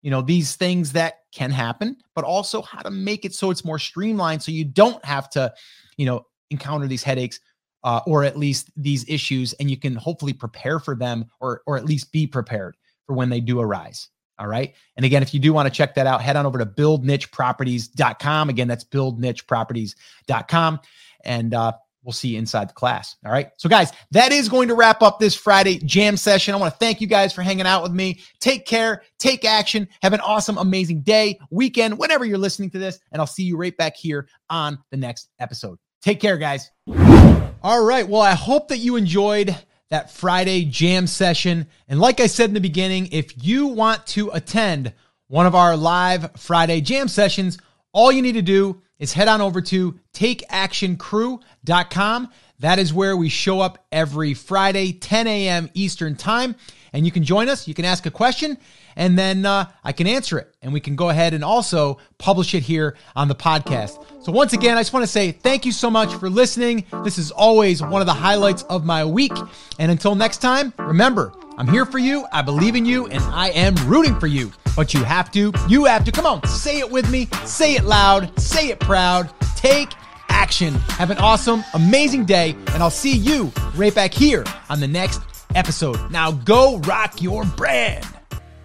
you 0.00 0.10
know, 0.10 0.22
these 0.22 0.56
things 0.56 0.92
that 0.92 1.16
can 1.32 1.50
happen, 1.50 1.96
but 2.14 2.24
also 2.24 2.62
how 2.62 2.80
to 2.80 2.90
make 2.90 3.24
it 3.24 3.34
so 3.34 3.50
it's 3.50 3.64
more 3.64 3.78
streamlined 3.78 4.42
so 4.42 4.50
you 4.50 4.64
don't 4.64 5.04
have 5.04 5.28
to, 5.30 5.52
you 5.98 6.06
know, 6.06 6.24
encounter 6.50 6.86
these 6.86 7.02
headaches 7.02 7.38
uh, 7.84 8.00
or 8.06 8.24
at 8.24 8.38
least 8.38 8.70
these 8.76 9.08
issues 9.08 9.52
and 9.54 9.70
you 9.70 9.76
can 9.76 9.94
hopefully 9.94 10.32
prepare 10.32 10.78
for 10.78 10.94
them 10.94 11.26
or, 11.40 11.62
or 11.66 11.76
at 11.76 11.84
least 11.84 12.12
be 12.12 12.26
prepared 12.26 12.76
for 13.06 13.14
when 13.14 13.28
they 13.28 13.40
do 13.40 13.60
arise. 13.60 14.08
All 14.42 14.48
right. 14.48 14.74
And 14.96 15.06
again, 15.06 15.22
if 15.22 15.32
you 15.32 15.38
do 15.38 15.52
want 15.52 15.68
to 15.68 15.70
check 15.72 15.94
that 15.94 16.08
out, 16.08 16.20
head 16.20 16.34
on 16.34 16.46
over 16.46 16.58
to 16.58 16.66
buildnicheproperties.com. 16.66 18.48
Again, 18.48 18.66
that's 18.66 18.82
buildnicheproperties.com. 18.82 20.80
And 21.24 21.54
uh, 21.54 21.72
we'll 22.02 22.12
see 22.12 22.30
you 22.30 22.38
inside 22.38 22.68
the 22.68 22.72
class. 22.72 23.14
All 23.24 23.30
right. 23.30 23.50
So, 23.56 23.68
guys, 23.68 23.92
that 24.10 24.32
is 24.32 24.48
going 24.48 24.66
to 24.66 24.74
wrap 24.74 25.00
up 25.00 25.20
this 25.20 25.36
Friday 25.36 25.78
jam 25.78 26.16
session. 26.16 26.54
I 26.54 26.56
want 26.56 26.74
to 26.74 26.78
thank 26.78 27.00
you 27.00 27.06
guys 27.06 27.32
for 27.32 27.42
hanging 27.42 27.66
out 27.66 27.84
with 27.84 27.92
me. 27.92 28.18
Take 28.40 28.66
care, 28.66 29.04
take 29.20 29.44
action, 29.44 29.86
have 30.02 30.12
an 30.12 30.18
awesome, 30.18 30.58
amazing 30.58 31.02
day, 31.02 31.38
weekend, 31.52 31.96
whenever 31.96 32.24
you're 32.24 32.36
listening 32.36 32.70
to 32.70 32.80
this. 32.80 32.98
And 33.12 33.20
I'll 33.20 33.28
see 33.28 33.44
you 33.44 33.56
right 33.56 33.76
back 33.76 33.96
here 33.96 34.26
on 34.50 34.76
the 34.90 34.96
next 34.96 35.28
episode. 35.38 35.78
Take 36.00 36.18
care, 36.18 36.36
guys. 36.36 36.68
All 37.62 37.84
right. 37.84 38.08
Well, 38.08 38.22
I 38.22 38.34
hope 38.34 38.66
that 38.68 38.78
you 38.78 38.96
enjoyed 38.96 39.56
that 39.92 40.10
Friday 40.10 40.64
jam 40.64 41.06
session. 41.06 41.68
And 41.86 42.00
like 42.00 42.18
I 42.18 42.26
said 42.26 42.48
in 42.48 42.54
the 42.54 42.60
beginning, 42.60 43.10
if 43.12 43.44
you 43.44 43.66
want 43.66 44.06
to 44.08 44.30
attend 44.30 44.94
one 45.28 45.44
of 45.44 45.54
our 45.54 45.76
live 45.76 46.30
Friday 46.38 46.80
jam 46.80 47.08
sessions, 47.08 47.58
all 47.92 48.10
you 48.10 48.22
need 48.22 48.32
to 48.32 48.42
do 48.42 48.80
is 48.98 49.12
head 49.12 49.28
on 49.28 49.42
over 49.42 49.60
to 49.60 50.00
takeactioncrew.com. 50.14 52.30
That 52.60 52.78
is 52.78 52.94
where 52.94 53.18
we 53.18 53.28
show 53.28 53.60
up 53.60 53.84
every 53.92 54.32
Friday, 54.32 54.94
10 54.94 55.26
a.m. 55.26 55.68
Eastern 55.74 56.16
Time. 56.16 56.56
And 56.94 57.04
you 57.04 57.12
can 57.12 57.22
join 57.22 57.50
us. 57.50 57.68
You 57.68 57.74
can 57.74 57.84
ask 57.84 58.06
a 58.06 58.10
question, 58.10 58.56
and 58.96 59.18
then 59.18 59.44
uh, 59.46 59.66
I 59.84 59.92
can 59.92 60.06
answer 60.06 60.38
it. 60.38 60.54
And 60.62 60.72
we 60.72 60.80
can 60.80 60.96
go 60.96 61.08
ahead 61.08 61.34
and 61.34 61.44
also 61.44 61.98
publish 62.18 62.54
it 62.54 62.62
here 62.62 62.96
on 63.16 63.28
the 63.28 63.34
podcast. 63.34 64.04
So, 64.22 64.32
once 64.32 64.52
again, 64.52 64.76
I 64.76 64.80
just 64.80 64.92
want 64.92 65.02
to 65.04 65.10
say 65.10 65.32
thank 65.32 65.66
you 65.66 65.72
so 65.72 65.90
much 65.90 66.14
for 66.14 66.30
listening. 66.30 66.84
This 67.02 67.18
is 67.18 67.30
always 67.30 67.82
one 67.82 68.00
of 68.00 68.06
the 68.06 68.14
highlights 68.14 68.62
of 68.64 68.84
my 68.84 69.04
week. 69.04 69.32
And 69.78 69.90
until 69.90 70.14
next 70.14 70.38
time, 70.38 70.72
remember, 70.78 71.32
I'm 71.58 71.68
here 71.68 71.84
for 71.84 71.98
you, 71.98 72.26
I 72.32 72.42
believe 72.42 72.76
in 72.76 72.86
you, 72.86 73.06
and 73.08 73.22
I 73.24 73.50
am 73.50 73.74
rooting 73.86 74.18
for 74.18 74.26
you. 74.26 74.52
But 74.74 74.94
you 74.94 75.04
have 75.04 75.30
to, 75.32 75.52
you 75.68 75.84
have 75.84 76.04
to, 76.04 76.12
come 76.12 76.24
on, 76.24 76.46
say 76.46 76.78
it 76.78 76.90
with 76.90 77.10
me, 77.10 77.28
say 77.44 77.74
it 77.74 77.84
loud, 77.84 78.38
say 78.40 78.68
it 78.68 78.80
proud, 78.80 79.30
take 79.56 79.90
action. 80.28 80.74
Have 80.98 81.10
an 81.10 81.18
awesome, 81.18 81.62
amazing 81.74 82.24
day, 82.24 82.56
and 82.68 82.82
I'll 82.82 82.90
see 82.90 83.16
you 83.16 83.52
right 83.74 83.94
back 83.94 84.14
here 84.14 84.44
on 84.70 84.80
the 84.80 84.88
next 84.88 85.20
episode. 85.54 86.10
Now 86.10 86.32
go 86.32 86.78
rock 86.78 87.20
your 87.20 87.44
brand. 87.44 88.06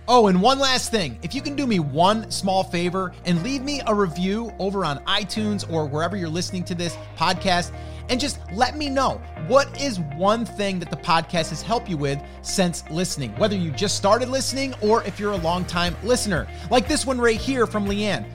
Oh, 0.10 0.28
and 0.28 0.41
one 0.41 0.58
last 0.58 0.89
thing. 0.89 1.20
If 1.22 1.36
you 1.36 1.41
can 1.41 1.54
do 1.54 1.67
me 1.67 1.80
one 1.80 2.32
small 2.32 2.63
favor 2.63 3.12
and 3.26 3.43
leave 3.43 3.62
me 3.62 3.82
a 3.88 3.93
review 3.93 4.54
over 4.58 4.86
on 4.86 5.00
iTunes 5.00 5.70
or 5.70 5.86
wherever 5.86 6.15
you're 6.15 6.30
listening 6.30 6.63
to 6.65 6.76
this 6.76 6.96
podcast, 7.17 7.74
and 8.08 8.17
just 8.17 8.39
let 8.54 8.78
me 8.78 8.89
know 8.89 9.22
what 9.48 9.82
is 9.82 10.00
one 10.15 10.46
thing 10.46 10.80
that 10.80 10.89
the 10.89 10.96
podcast 10.96 11.50
has 11.50 11.62
helped 11.62 11.89
you 11.89 11.98
with 11.98 12.22
since 12.41 12.89
listening, 12.89 13.36
whether 13.36 13.58
you 13.58 13.70
just 13.72 13.98
started 13.98 14.30
listening 14.30 14.74
or 14.82 15.04
if 15.04 15.20
you're 15.20 15.34
a 15.34 15.38
long-time 15.38 15.93
listener. 16.04 16.48
Like 16.72 16.88
this 16.88 17.06
one 17.06 17.20
right 17.20 17.36
here 17.36 17.67
from 17.67 17.86
Leanne. 17.86 18.26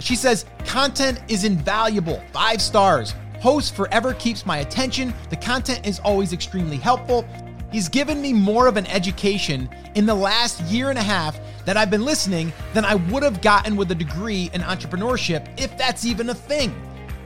She 0.00 0.16
says, 0.16 0.46
content 0.64 1.22
is 1.28 1.44
invaluable, 1.44 2.20
five 2.32 2.60
stars. 2.60 3.14
Host 3.40 3.76
forever 3.76 4.14
keeps 4.14 4.44
my 4.44 4.58
attention. 4.58 5.14
The 5.28 5.36
content 5.36 5.86
is 5.86 6.00
always 6.00 6.32
extremely 6.32 6.76
helpful. 6.76 7.24
He's 7.70 7.88
given 7.88 8.20
me 8.20 8.32
more 8.32 8.66
of 8.66 8.76
an 8.76 8.86
education 8.86 9.68
in 9.94 10.06
the 10.06 10.14
last 10.14 10.60
year 10.62 10.90
and 10.90 10.98
a 10.98 11.02
half 11.02 11.38
that 11.64 11.76
I've 11.76 11.90
been 11.90 12.04
listening 12.04 12.52
than 12.74 12.84
I 12.84 12.96
would 12.96 13.22
have 13.22 13.40
gotten 13.40 13.76
with 13.76 13.90
a 13.92 13.94
degree 13.94 14.50
in 14.52 14.60
entrepreneurship, 14.60 15.48
if 15.56 15.76
that's 15.78 16.04
even 16.04 16.30
a 16.30 16.34
thing. 16.34 16.74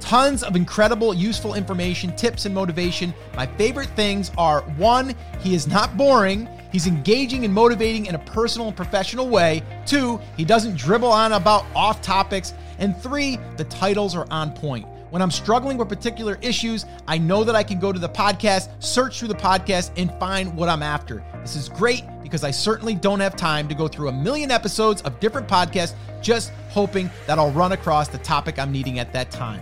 Tons 0.01 0.43
of 0.43 0.55
incredible, 0.55 1.15
useful 1.15 1.55
information, 1.55 2.15
tips, 2.15 2.45
and 2.45 2.55
motivation. 2.55 3.15
My 3.37 3.47
favorite 3.47 3.89
things 3.97 4.31
are 4.37 4.61
one, 4.77 5.15
he 5.41 5.55
is 5.55 5.67
not 5.67 5.97
boring. 5.97 6.47
He's 6.71 6.87
engaging 6.87 7.45
and 7.45 7.55
motivating 7.55 8.07
in 8.07 8.15
a 8.15 8.19
personal 8.19 8.67
and 8.67 8.77
professional 8.77 9.29
way. 9.29 9.63
Two, 9.87 10.21
he 10.37 10.45
doesn't 10.45 10.77
dribble 10.77 11.09
on 11.09 11.33
about 11.33 11.65
off 11.75 12.03
topics. 12.03 12.53
And 12.79 13.01
three, 13.01 13.39
the 13.57 13.65
titles 13.65 14.17
are 14.17 14.27
on 14.31 14.53
point. 14.53 14.85
When 15.15 15.23
I'm 15.23 15.31
struggling 15.31 15.79
with 15.79 15.89
particular 15.89 16.41
issues, 16.43 16.87
I 17.07 17.19
know 17.19 17.45
that 17.45 17.55
I 17.55 17.63
can 17.63 17.79
go 17.79 17.93
to 17.93 18.01
the 18.01 18.09
podcast, 18.09 18.69
search 18.83 19.21
through 19.21 19.29
the 19.29 19.37
podcast, 19.37 19.93
and 19.97 20.11
find 20.19 20.53
what 20.57 20.69
I'm 20.69 20.83
after. 20.83 21.25
This 21.41 21.55
is 21.55 21.69
great 21.69 22.03
because 22.21 22.43
I 22.43 22.51
certainly 22.51 22.97
don't 22.97 23.21
have 23.21 23.37
time 23.37 23.69
to 23.69 23.77
go 23.77 23.87
through 23.87 24.09
a 24.09 24.13
million 24.13 24.51
episodes 24.51 25.03
of 25.03 25.21
different 25.21 25.47
podcasts 25.47 25.95
just 26.21 26.51
hoping 26.69 27.09
that 27.29 27.39
I'll 27.39 27.53
run 27.53 27.71
across 27.71 28.09
the 28.09 28.19
topic 28.19 28.59
I'm 28.59 28.73
needing 28.73 28.99
at 28.99 29.13
that 29.13 29.31
time. 29.31 29.61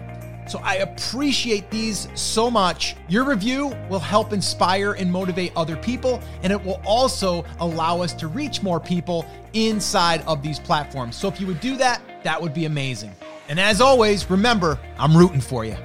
So 0.48 0.58
I 0.64 0.76
appreciate 0.76 1.70
these 1.70 2.08
so 2.14 2.50
much. 2.50 2.96
Your 3.10 3.24
review 3.24 3.76
will 3.90 4.00
help 4.00 4.32
inspire 4.32 4.94
and 4.94 5.12
motivate 5.12 5.52
other 5.54 5.76
people, 5.76 6.22
and 6.42 6.50
it 6.50 6.64
will 6.64 6.80
also 6.86 7.44
allow 7.60 8.00
us 8.00 8.14
to 8.14 8.26
reach 8.26 8.62
more 8.62 8.80
people 8.80 9.26
inside 9.52 10.22
of 10.22 10.42
these 10.42 10.58
platforms. 10.58 11.14
So 11.14 11.28
if 11.28 11.42
you 11.42 11.46
would 11.46 11.60
do 11.60 11.76
that, 11.76 12.00
that 12.24 12.40
would 12.40 12.54
be 12.54 12.64
amazing. 12.64 13.14
And 13.52 13.60
as 13.60 13.82
always, 13.82 14.30
remember, 14.30 14.78
I'm 14.96 15.14
rooting 15.14 15.42
for 15.42 15.62
you. 15.62 15.76